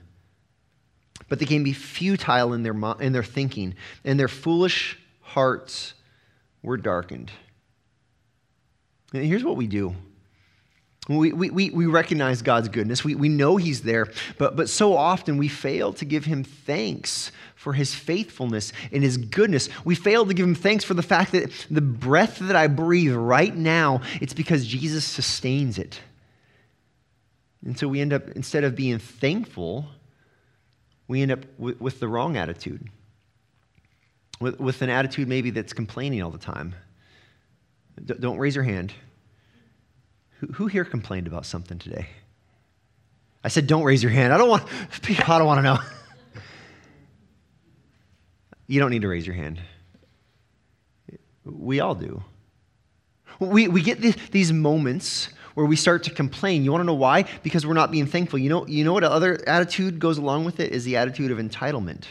[1.29, 3.75] But they can be futile in their, in their thinking,
[4.05, 5.95] and their foolish hearts
[6.63, 7.33] were darkened.
[9.13, 9.95] And here's what we do
[11.09, 13.05] we, we, we recognize God's goodness.
[13.05, 17.31] We, we know He's there, but, but so often we fail to give Him thanks
[17.55, 19.69] for His faithfulness and His goodness.
[19.85, 23.15] We fail to give Him thanks for the fact that the breath that I breathe
[23.15, 26.01] right now, it's because Jesus sustains it.
[27.65, 29.87] And so we end up, instead of being thankful,
[31.07, 32.89] we end up with, with the wrong attitude,
[34.41, 36.75] with, with an attitude maybe that's complaining all the time.
[38.05, 38.93] D- don't raise your hand.
[40.41, 42.09] Who, who here complained about something today?
[43.43, 44.33] I said, don't raise your hand.
[44.33, 44.65] I don't want,
[45.09, 45.79] I don't want to know.
[48.67, 49.61] You don't need to raise your hand.
[51.45, 52.23] We all do.
[53.39, 56.65] We, we get these, these moments where we start to complain.
[56.65, 57.25] You want to know why?
[57.43, 58.39] Because we're not being thankful.
[58.39, 61.39] You know, you know what other attitude goes along with it is the attitude of
[61.39, 62.05] entitlement.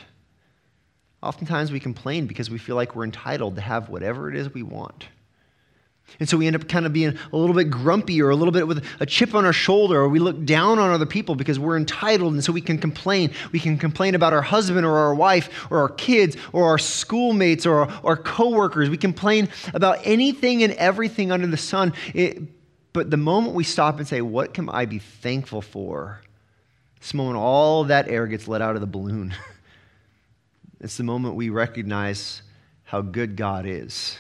[1.21, 4.63] Oftentimes we complain because we feel like we're entitled to have whatever it is we
[4.63, 5.07] want.
[6.19, 8.51] And so we end up kind of being a little bit grumpy or a little
[8.51, 11.59] bit with a chip on our shoulder, or we look down on other people because
[11.59, 12.33] we're entitled.
[12.33, 13.31] And so we can complain.
[13.51, 17.65] We can complain about our husband or our wife or our kids or our schoolmates
[17.65, 18.89] or our, coworkers.
[18.89, 21.93] We complain about anything and everything under the sun.
[22.13, 22.41] It,
[22.93, 26.21] but the moment we stop and say, What can I be thankful for?
[27.01, 29.35] This moment, all that air gets let out of the balloon.
[30.79, 32.41] it's the moment we recognize
[32.83, 34.17] how good God is.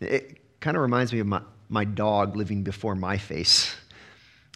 [0.00, 3.74] It kind of reminds me of my, my dog living before my face.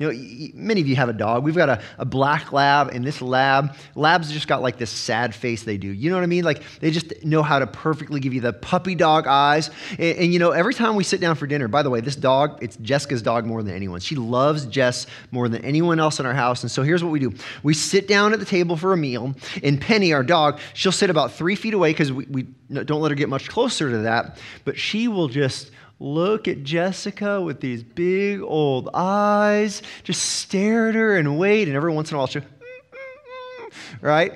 [0.01, 1.45] You know, many of you have a dog.
[1.45, 5.33] We've got a, a black lab, and this lab, labs just got like this sad
[5.37, 5.87] face they do.
[5.87, 6.43] You know what I mean?
[6.43, 9.71] Like they just know how to perfectly give you the puppy dog eyes.
[9.91, 12.17] And, and, you know, every time we sit down for dinner, by the way, this
[12.17, 14.01] dog, it's Jessica's dog more than anyone.
[14.01, 16.63] She loves Jess more than anyone else in our house.
[16.63, 19.33] And so here's what we do we sit down at the table for a meal,
[19.63, 23.13] and Penny, our dog, she'll sit about three feet away because we, we don't let
[23.13, 25.71] her get much closer to that, but she will just
[26.05, 31.77] look at Jessica with these big old eyes, just stare at her and wait, and
[31.77, 34.35] every once in a while she'll, mm, mm, mm, right?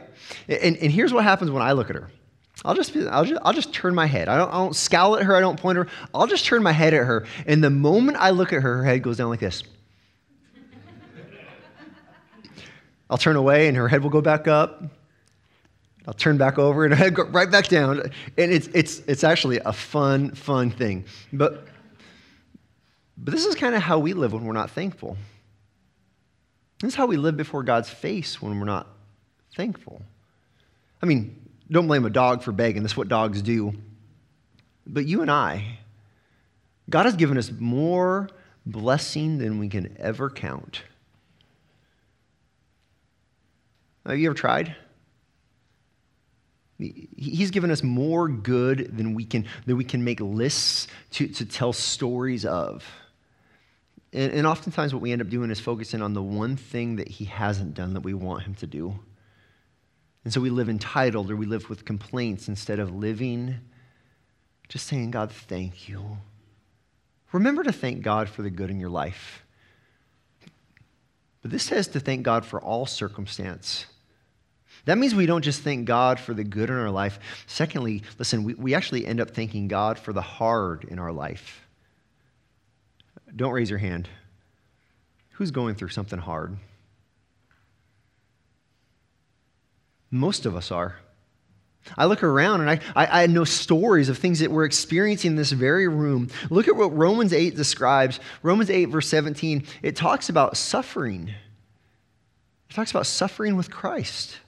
[0.49, 2.11] And, and here's what happens when I look at her.
[2.65, 4.29] I'll just, I'll just, I'll just turn my head.
[4.29, 5.37] I don't, I don't scowl at her.
[5.37, 5.93] I don't point at her.
[6.13, 7.25] I'll just turn my head at her.
[7.47, 9.63] And the moment I look at her, her head goes down like this.
[13.09, 14.83] I'll turn away and her head will go back up.
[16.09, 18.01] I'll turn back over and I go right back down.
[18.01, 21.05] And it's, it's, it's actually a fun, fun thing.
[21.35, 21.67] But,
[23.19, 25.19] but this is kind of how we live when we're not thankful.
[26.81, 28.87] This is how we live before God's face when we're not
[29.55, 30.01] thankful.
[31.03, 31.39] I mean,
[31.71, 32.83] don't blame a dog for begging.
[32.83, 33.75] That's what dogs do.
[34.87, 35.79] But you and I,
[36.89, 38.31] God has given us more
[38.65, 40.85] blessing than we can ever count.
[44.07, 44.75] Have you ever tried?
[46.79, 51.45] He's given us more good than we can, than we can make lists to, to
[51.45, 52.85] tell stories of.
[54.13, 57.09] And, and oftentimes, what we end up doing is focusing on the one thing that
[57.09, 58.99] he hasn't done that we want him to do.
[60.25, 63.57] And so we live entitled or we live with complaints instead of living
[64.69, 66.19] just saying, God, thank you.
[67.33, 69.43] Remember to thank God for the good in your life.
[71.43, 73.87] But this says to thank God for all circumstance.
[74.89, 77.19] That means we don't just thank God for the good in our life.
[77.47, 81.61] Secondly, listen, we, we actually end up thanking God for the hard in our life.
[83.37, 84.09] Don't raise your hand.
[85.33, 86.57] Who's going through something hard?
[90.11, 90.97] Most of us are.
[91.99, 95.37] I look around and I, I, I, know stories of things that we're experiencing in
[95.37, 96.31] this very room.
[96.49, 98.21] Look at what Romans 8 describes.
[98.43, 101.35] Romans 8, verse 17, it talks about suffering.
[102.71, 104.39] It talks about suffering with Christ.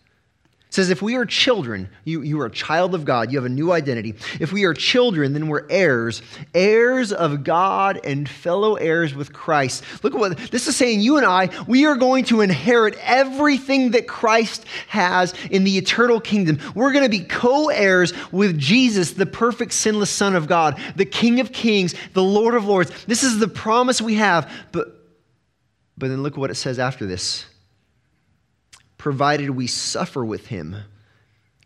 [0.70, 3.44] It says, if we are children, you, you are a child of God, you have
[3.44, 4.14] a new identity.
[4.38, 6.22] If we are children, then we're heirs,
[6.54, 9.82] heirs of God and fellow heirs with Christ.
[10.04, 11.00] Look at what this is saying.
[11.00, 16.20] You and I, we are going to inherit everything that Christ has in the eternal
[16.20, 16.60] kingdom.
[16.76, 21.04] We're going to be co heirs with Jesus, the perfect, sinless Son of God, the
[21.04, 22.92] King of kings, the Lord of lords.
[23.06, 24.48] This is the promise we have.
[24.70, 24.86] But,
[25.98, 27.49] but then look what it says after this
[29.00, 30.76] provided we suffer with him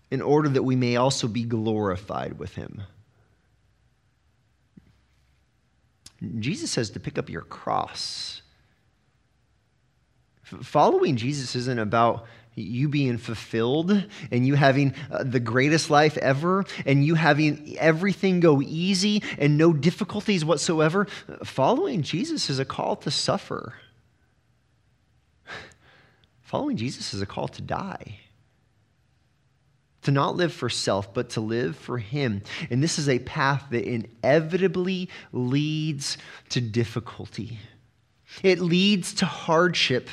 [0.09, 2.81] in order that we may also be glorified with him.
[6.39, 8.41] Jesus says to pick up your cross.
[10.45, 16.65] Following Jesus isn't about you being fulfilled and you having uh, the greatest life ever
[16.87, 21.09] and you having everything go easy and no difficulties whatsoever.
[21.43, 23.75] Following Jesus is a call to suffer.
[26.55, 28.21] Following Jesus is a call to die.
[30.03, 32.43] To not live for self, but to live for Him.
[32.71, 36.17] And this is a path that inevitably leads
[36.51, 37.59] to difficulty.
[38.45, 40.09] It leads to hardship.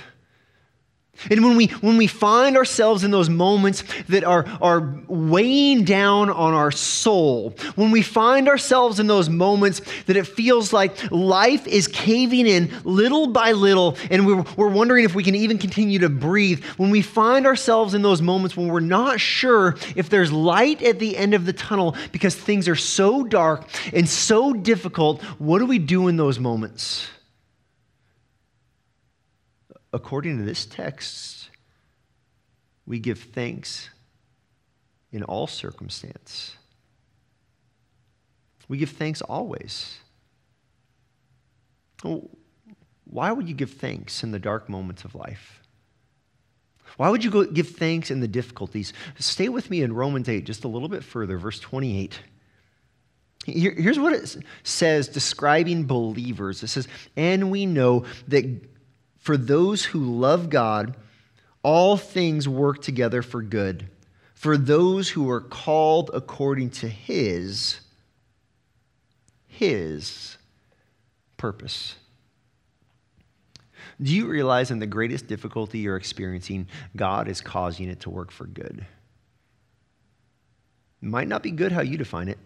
[1.29, 6.29] And when we, when we find ourselves in those moments that are, are weighing down
[6.31, 11.67] on our soul, when we find ourselves in those moments that it feels like life
[11.67, 15.99] is caving in little by little, and we're, we're wondering if we can even continue
[15.99, 20.31] to breathe, when we find ourselves in those moments when we're not sure if there's
[20.31, 25.21] light at the end of the tunnel because things are so dark and so difficult,
[25.37, 27.07] what do we do in those moments?
[29.93, 31.49] According to this text,
[32.85, 33.89] we give thanks
[35.11, 36.55] in all circumstance.
[38.67, 39.97] We give thanks always.
[43.03, 45.61] Why would you give thanks in the dark moments of life?
[46.97, 48.93] Why would you give thanks in the difficulties?
[49.19, 52.19] Stay with me in Romans 8 just a little bit further, verse 28.
[53.45, 58.70] Here's what it says describing believers it says, And we know that
[59.21, 60.95] for those who love God,
[61.63, 63.87] all things work together for good,
[64.33, 67.79] for those who are called according to his,
[69.47, 70.37] his
[71.37, 71.95] purpose.
[74.01, 78.31] Do you realize in the greatest difficulty you're experiencing, God is causing it to work
[78.31, 78.83] for good?
[81.03, 82.39] It might not be good how you define it.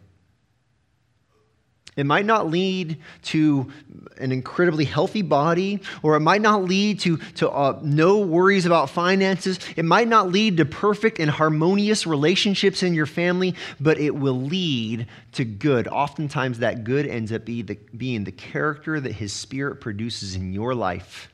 [1.96, 3.72] It might not lead to
[4.18, 8.90] an incredibly healthy body, or it might not lead to, to uh, no worries about
[8.90, 9.60] finances.
[9.78, 14.42] It might not lead to perfect and harmonious relationships in your family, but it will
[14.42, 15.88] lead to good.
[15.88, 20.52] Oftentimes, that good ends up be the, being the character that His Spirit produces in
[20.52, 21.30] your life.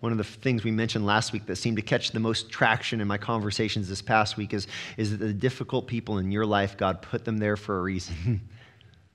[0.00, 3.00] One of the things we mentioned last week that seemed to catch the most traction
[3.00, 4.66] in my conversations this past week is,
[4.96, 8.48] is that the difficult people in your life, God put them there for a reason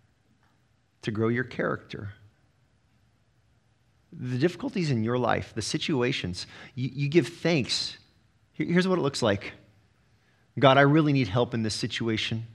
[1.03, 2.13] to grow your character.
[4.11, 7.97] The difficulties in your life, the situations, you, you give thanks.
[8.53, 9.53] Here's what it looks like
[10.59, 12.45] God, I really need help in this situation.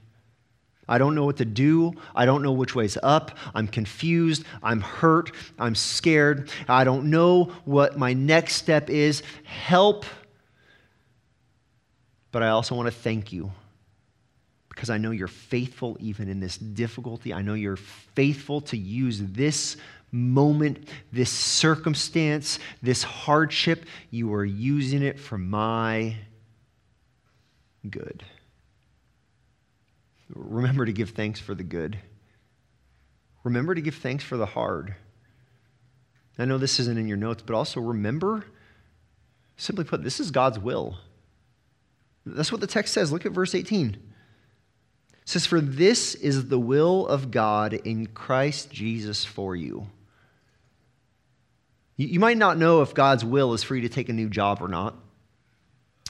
[0.87, 1.93] I don't know what to do.
[2.15, 3.37] I don't know which way's up.
[3.53, 4.45] I'm confused.
[4.63, 5.31] I'm hurt.
[5.59, 6.49] I'm scared.
[6.67, 9.21] I don't know what my next step is.
[9.43, 10.05] Help.
[12.31, 13.51] But I also want to thank you
[14.69, 17.33] because I know you're faithful even in this difficulty.
[17.33, 19.75] I know you're faithful to use this
[20.11, 23.85] moment, this circumstance, this hardship.
[24.11, 26.15] You are using it for my
[27.89, 28.23] good.
[30.29, 31.97] Remember to give thanks for the good.
[33.43, 34.95] Remember to give thanks for the hard.
[36.37, 38.45] I know this isn't in your notes, but also remember,
[39.55, 40.97] simply put, this is God's will.
[42.25, 43.11] That's what the text says.
[43.11, 43.89] Look at verse 18.
[43.89, 43.99] It
[45.25, 49.87] says, For this is the will of God in Christ Jesus for you.
[51.95, 54.61] You might not know if God's will is for you to take a new job
[54.61, 54.95] or not.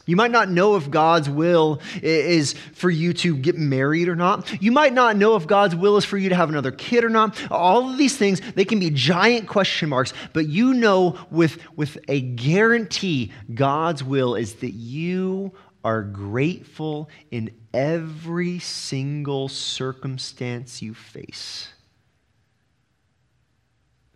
[0.07, 4.61] You might not know if God's will is for you to get married or not.
[4.63, 7.09] You might not know if God's will is for you to have another kid or
[7.09, 7.39] not.
[7.51, 11.97] All of these things, they can be giant question marks, but you know with, with
[12.07, 15.51] a guarantee God's will is that you
[15.83, 21.67] are grateful in every single circumstance you face.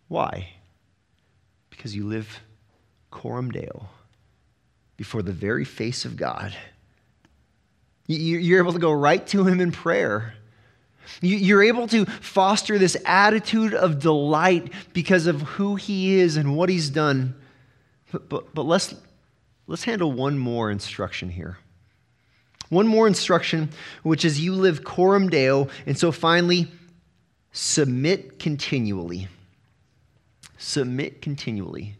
[0.07, 0.53] Why?
[1.69, 2.39] Because you live
[3.09, 3.89] coram deo
[5.01, 6.55] before the very face of God.
[8.05, 10.35] You're able to go right to Him in prayer.
[11.23, 16.69] You're able to foster this attitude of delight because of who He is and what
[16.69, 17.33] He's done.
[18.11, 18.93] But, but, but let's,
[19.65, 21.57] let's handle one more instruction here.
[22.69, 23.71] One more instruction,
[24.03, 25.67] which is you live coram deo.
[25.87, 26.71] And so finally,
[27.53, 29.29] submit continually.
[30.59, 31.95] Submit continually.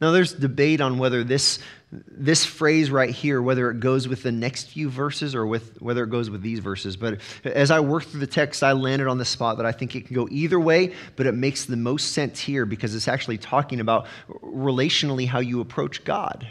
[0.00, 1.58] Now, there's debate on whether this,
[1.90, 6.04] this phrase right here, whether it goes with the next few verses or with, whether
[6.04, 6.98] it goes with these verses.
[6.98, 9.96] But as I worked through the text, I landed on the spot that I think
[9.96, 13.38] it can go either way, but it makes the most sense here because it's actually
[13.38, 14.06] talking about
[14.42, 16.46] relationally how you approach God.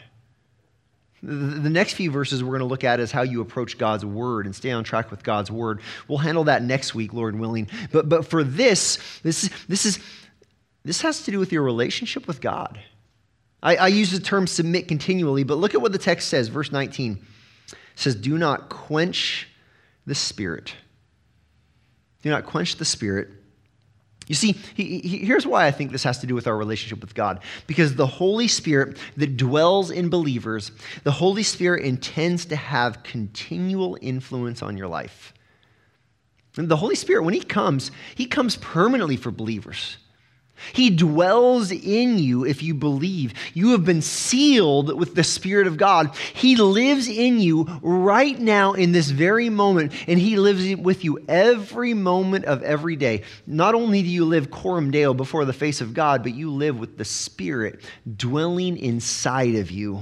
[1.22, 4.48] The next few verses we're going to look at is how you approach God's word
[4.48, 5.82] and stay on track with God's word.
[6.08, 7.68] We'll handle that next week, Lord willing.
[7.92, 10.00] But, but for this, this, this, is,
[10.84, 12.80] this has to do with your relationship with God.
[13.66, 16.72] I, I use the term submit continually, but look at what the text says, verse
[16.72, 17.14] 19.
[17.14, 19.50] It says, Do not quench
[20.06, 20.76] the spirit.
[22.22, 23.30] Do not quench the spirit.
[24.28, 27.02] You see, he, he, here's why I think this has to do with our relationship
[27.02, 27.40] with God.
[27.66, 30.72] Because the Holy Spirit that dwells in believers,
[31.04, 35.34] the Holy Spirit intends to have continual influence on your life.
[36.56, 39.98] And the Holy Spirit, when He comes, He comes permanently for believers.
[40.74, 43.34] He dwells in you if you believe.
[43.54, 46.16] You have been sealed with the Spirit of God.
[46.34, 51.24] He lives in you right now in this very moment, and He lives with you
[51.28, 53.24] every moment of every day.
[53.46, 56.80] Not only do you live coram deo before the face of God, but you live
[56.80, 57.82] with the Spirit
[58.16, 60.02] dwelling inside of you.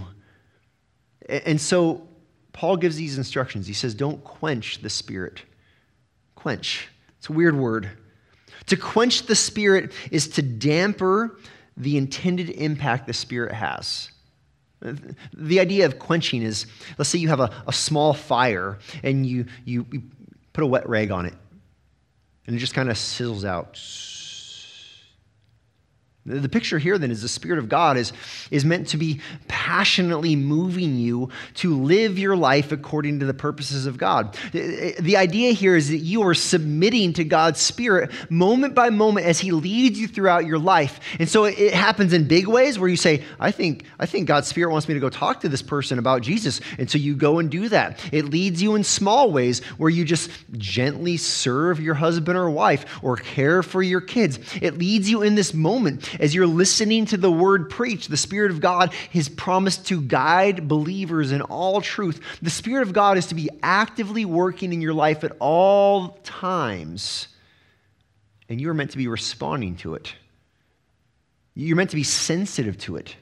[1.28, 2.08] And so,
[2.51, 3.66] Paul gives these instructions.
[3.66, 5.41] He says, Don't quench the Spirit.
[6.36, 6.88] Quench.
[7.18, 7.89] It's a weird word.
[8.68, 11.38] To quench the Spirit is to damper
[11.76, 14.09] the intended impact the Spirit has.
[15.34, 16.66] The idea of quenching is
[16.97, 20.03] let's say you have a, a small fire and you, you, you
[20.51, 21.34] put a wet rag on it,
[22.45, 23.80] and it just kind of sizzles out.
[26.26, 28.14] The picture here then is the Spirit of God is,
[28.50, 29.20] is meant to be
[29.50, 34.38] passionately moving you to live your life according to the purposes of God.
[34.54, 39.42] The idea here is that you are submitting to God's Spirit moment by moment as
[39.42, 41.02] He leads you throughout your life.
[41.20, 44.48] And so it happens in big ways where you say, I think, I think God's
[44.48, 46.62] Spirit wants me to go talk to this person about Jesus.
[46.78, 48.00] And so you go and do that.
[48.14, 52.86] It leads you in small ways where you just gently serve your husband or wife
[53.04, 54.40] or care for your kids.
[54.62, 58.51] It leads you in this moment as you're listening to the word preached, the Spirit
[58.51, 62.20] of God has promised to guide believers in all truth.
[62.41, 67.28] The Spirit of God is to be actively working in your life at all times,
[68.49, 70.14] and you are meant to be responding to it.
[71.55, 73.16] You're meant to be sensitive to it.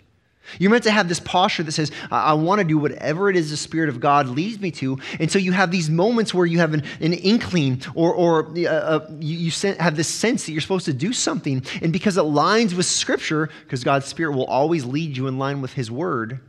[0.59, 3.35] You're meant to have this posture that says, I, I want to do whatever it
[3.35, 4.97] is the Spirit of God leads me to.
[5.19, 8.69] And so you have these moments where you have an, an inkling or, or uh,
[8.69, 11.63] uh, you, you have this sense that you're supposed to do something.
[11.81, 15.61] And because it lines with Scripture, because God's Spirit will always lead you in line
[15.61, 16.39] with His Word,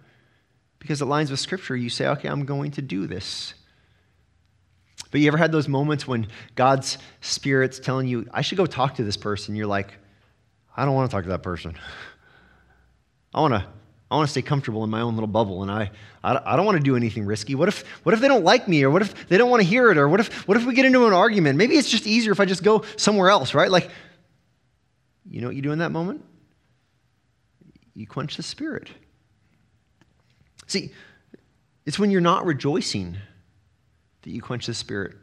[0.79, 3.55] because it lines with Scripture, you say, okay, I'm going to do this.
[5.13, 8.95] But you ever had those moments when God's Spirit's telling you, I should go talk
[8.97, 9.55] to this person?
[9.55, 9.93] You're like,
[10.75, 11.79] I don't want to talk to that person.
[13.35, 13.67] I want to
[14.13, 15.91] I want to stay comfortable in my own little bubble, and I,
[16.23, 17.55] I, I, don't want to do anything risky.
[17.55, 19.67] What if, what if they don't like me, or what if they don't want to
[19.67, 21.57] hear it, or what if, what if we get into an argument?
[21.57, 23.71] Maybe it's just easier if I just go somewhere else, right?
[23.71, 23.91] Like,
[25.25, 26.23] you know what you do in that moment?
[27.95, 28.91] You quench the spirit.
[30.67, 30.93] See,
[31.87, 33.17] it's when you're not rejoicing
[34.21, 35.15] that you quench the spirit.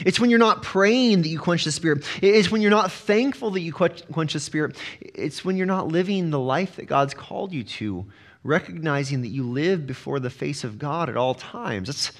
[0.00, 2.04] It's when you're not praying that you quench the Spirit.
[2.20, 4.76] It's when you're not thankful that you quench the Spirit.
[5.00, 8.06] It's when you're not living the life that God's called you to,
[8.42, 11.88] recognizing that you live before the face of God at all times.
[11.88, 12.12] That's,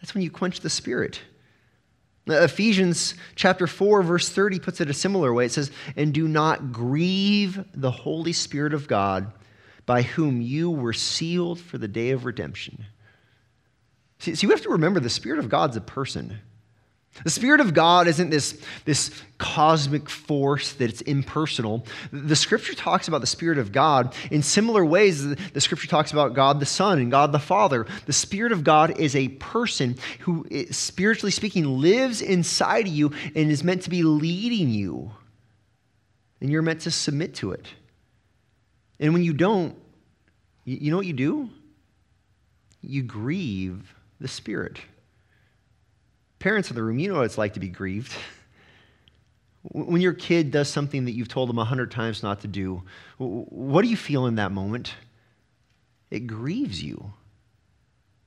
[0.00, 1.20] that's when you quench the Spirit.
[2.26, 5.46] Ephesians chapter 4, verse 30 puts it a similar way.
[5.46, 9.32] It says, And do not grieve the Holy Spirit of God,
[9.84, 12.86] by whom you were sealed for the day of redemption.
[14.20, 16.38] See, see we have to remember the Spirit of God's a person.
[17.22, 21.86] The Spirit of God isn't this, this cosmic force that it's impersonal.
[22.12, 25.24] The Scripture talks about the Spirit of God in similar ways.
[25.24, 27.86] The Scripture talks about God the Son and God the Father.
[28.06, 33.12] The Spirit of God is a person who, eh, spiritually speaking, lives inside of you
[33.36, 35.12] and is meant to be leading you.
[36.40, 37.66] And you're meant to submit to it.
[38.98, 39.76] And when you don't,
[40.64, 41.48] you know what you do?
[42.80, 44.80] You grieve the Spirit.
[46.44, 48.12] Parents in the room, you know what it's like to be grieved.
[49.62, 52.82] When your kid does something that you've told them a hundred times not to do,
[53.16, 54.92] what do you feel in that moment?
[56.10, 57.14] It grieves you.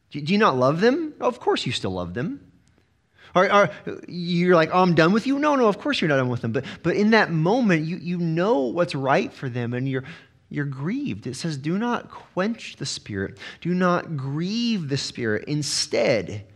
[0.09, 1.13] Do you not love them?
[1.21, 2.51] Of course you still love them.
[3.35, 3.69] Or,
[4.07, 5.37] you're like, oh, I'm done with you?
[5.37, 6.53] No, no, of course you're not done with them.
[6.53, 10.05] But, but in that moment, you, you know what's right for them and you're,
[10.49, 11.27] you're grieved.
[11.27, 15.43] It says, do not quench the Spirit, do not grieve the Spirit.
[15.47, 16.47] Instead,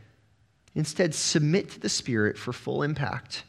[0.74, 3.44] Instead, submit to the Spirit for full impact.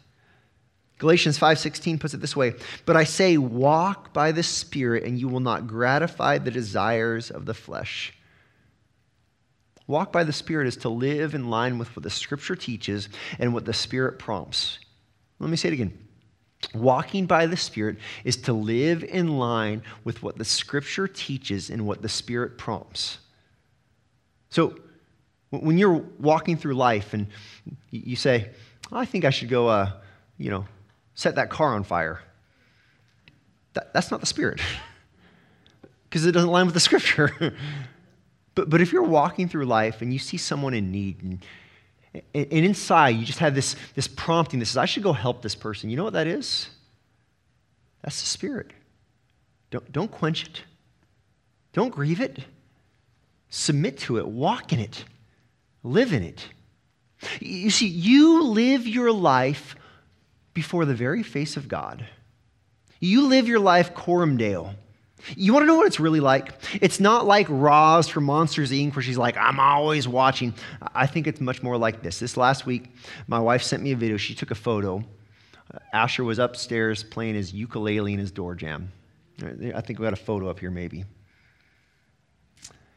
[0.99, 2.55] Galatians 5:16 puts it this way,
[2.85, 7.45] "But I say walk by the Spirit and you will not gratify the desires of
[7.45, 8.13] the flesh."
[9.89, 13.09] Walk by the Spirit is to live in line with what the scripture teaches
[13.39, 14.79] and what the Spirit prompts.
[15.41, 15.99] Let me say it again.
[16.73, 21.85] Walking by the Spirit is to live in line with what the scripture teaches and
[21.85, 23.19] what the Spirit prompts.
[24.51, 24.79] So,
[25.61, 27.27] when you're walking through life and
[27.91, 28.51] you say,
[28.91, 29.91] I think I should go, uh,
[30.39, 30.67] you know,
[31.15, 32.23] set that car on fire,
[33.75, 34.61] that, that's not the Spirit
[36.05, 37.55] because it doesn't line with the Scripture.
[38.55, 41.45] but, but if you're walking through life and you see someone in need and,
[42.35, 45.55] and inside you just have this, this prompting that says, I should go help this
[45.55, 46.71] person, you know what that is?
[48.03, 48.71] That's the Spirit.
[49.71, 50.63] Don't, don't quench it,
[51.73, 52.39] don't grieve it.
[53.55, 55.05] Submit to it, walk in it.
[55.83, 56.47] Live in it.
[57.41, 59.77] You see, you live your life
[60.55, 62.07] before the very face of God.
[63.01, 64.75] You live your life Coram Deo.
[65.37, 66.53] You want to know what it's really like?
[66.81, 70.53] It's not like Roz from Monsters Inc., where she's like, I'm always watching.
[70.95, 72.19] I think it's much more like this.
[72.19, 72.91] This last week,
[73.29, 74.17] my wife sent me a video.
[74.17, 75.05] She took a photo.
[75.73, 78.91] Uh, Asher was upstairs playing his ukulele in his door jamb.
[79.41, 81.05] I think we got a photo up here, maybe.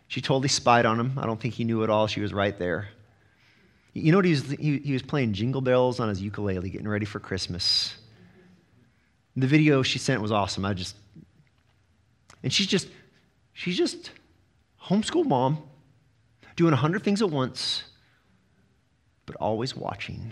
[0.08, 1.18] She totally spied on him.
[1.18, 2.08] I don't think he knew at all.
[2.08, 2.90] She was right there.
[3.94, 4.26] You know what?
[4.26, 7.96] He was, he, he was playing jingle bells on his ukulele, getting ready for Christmas.
[9.36, 10.66] The video she sent was awesome.
[10.66, 10.96] I just,
[12.44, 12.88] and she's just,
[13.54, 14.12] she's just
[14.84, 15.64] homeschool mom,
[16.56, 17.84] doing a hundred things at once,
[19.26, 20.32] but always watching.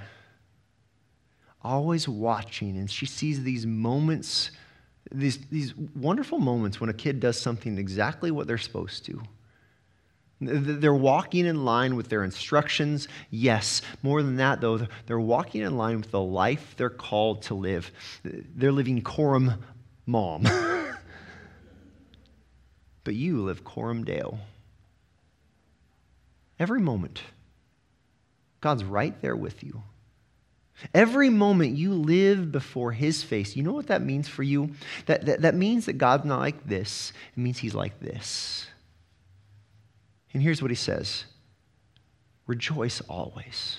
[1.62, 2.78] Always watching.
[2.78, 4.52] And she sees these moments
[5.12, 9.22] These, these wonderful moments when a kid does something exactly what they're supposed to.
[10.46, 13.08] They're walking in line with their instructions.
[13.30, 13.82] Yes.
[14.02, 17.92] More than that, though, they're walking in line with the life they're called to live.
[18.24, 19.64] They're living Coram
[20.06, 20.44] mom.
[23.04, 24.40] but you live Coram Deo.
[26.60, 27.24] Every moment,
[28.62, 29.84] God's right there with you.
[30.94, 34.72] Every moment you live before His face, you know what that means for you?
[35.06, 38.68] That, that, that means that God's not like this, it means He's like this.
[40.34, 41.26] And here's what He says
[42.48, 43.78] Rejoice always,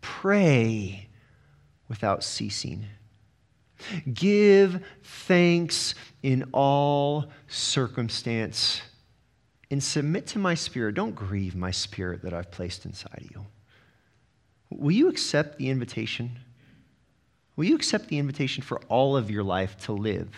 [0.00, 1.08] pray
[1.88, 2.86] without ceasing.
[4.14, 8.80] Give thanks in all circumstance
[9.70, 10.94] and submit to my spirit.
[10.94, 13.46] Don't grieve my spirit that I've placed inside of you.
[14.70, 16.38] Will you accept the invitation?
[17.56, 20.30] Will you accept the invitation for all of your life to live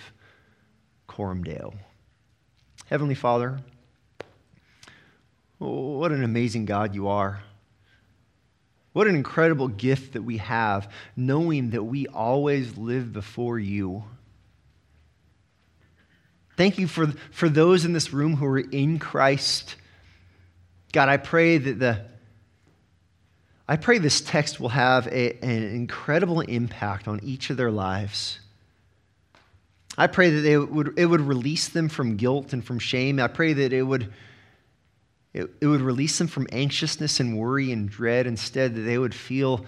[1.06, 1.72] Coram Deo?
[2.86, 3.60] Heavenly Father,
[5.58, 7.40] what an amazing God you are.
[8.92, 14.04] What an incredible gift that we have, knowing that we always live before you.
[16.56, 19.76] Thank you for, for those in this room who are in Christ.
[20.92, 22.04] God, I pray that the
[23.70, 28.40] I pray this text will have a, an incredible impact on each of their lives.
[29.98, 33.20] I pray that they would, it would release them from guilt and from shame.
[33.20, 34.10] I pray that it would,
[35.38, 38.26] it, it would release them from anxiousness and worry and dread.
[38.26, 39.64] Instead, that they would feel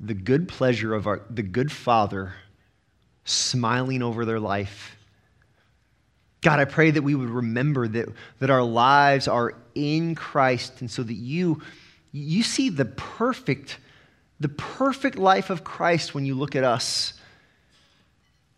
[0.00, 2.34] the good pleasure of our, the good Father
[3.24, 4.96] smiling over their life.
[6.40, 8.08] God, I pray that we would remember that,
[8.40, 11.62] that our lives are in Christ, and so that you
[12.14, 13.78] you see the perfect,
[14.38, 17.14] the perfect life of Christ when you look at us.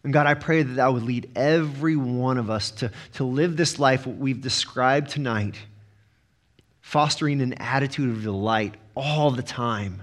[0.03, 3.57] And God, I pray that that would lead every one of us to, to live
[3.57, 5.57] this life, we've described tonight,
[6.85, 10.03] fostering an attitude of delight all the time,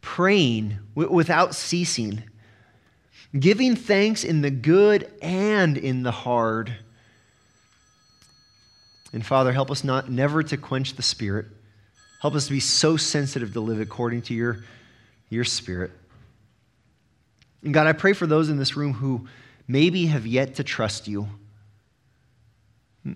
[0.00, 2.22] praying without ceasing,
[3.38, 6.76] giving thanks in the good and in the hard
[9.14, 11.46] and Father, help us not never to quench the Spirit.
[12.20, 14.64] Help us to be so sensitive to live according to your,
[15.30, 15.92] your Spirit.
[17.62, 19.28] And God, I pray for those in this room who
[19.68, 21.28] maybe have yet to trust you.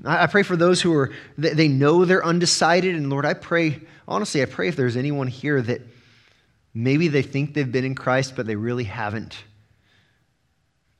[0.04, 2.94] I pray for those who are, they know they're undecided.
[2.94, 5.80] And Lord, I pray, honestly, I pray if there's anyone here that
[6.74, 9.38] maybe they think they've been in Christ, but they really haven't.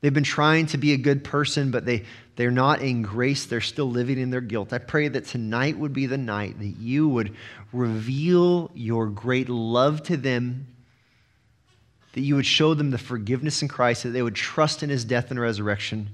[0.01, 2.05] They've been trying to be a good person, but they,
[2.37, 3.47] they're not in grace.
[3.47, 4.73] They're still living in their guilt.
[4.73, 7.35] I pray that tonight would be the night that you would
[7.73, 10.69] reveal your great love to them,
[12.13, 15.05] that you would show them the forgiveness in Christ, that they would trust in his
[15.05, 16.11] death and resurrection,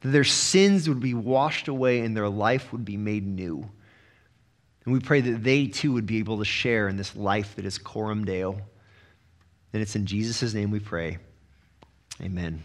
[0.00, 3.68] that their sins would be washed away and their life would be made new.
[4.84, 7.66] And we pray that they too would be able to share in this life that
[7.66, 8.60] is Coram Deo.
[9.72, 11.18] And it's in Jesus' name we pray.
[12.22, 12.62] Amen.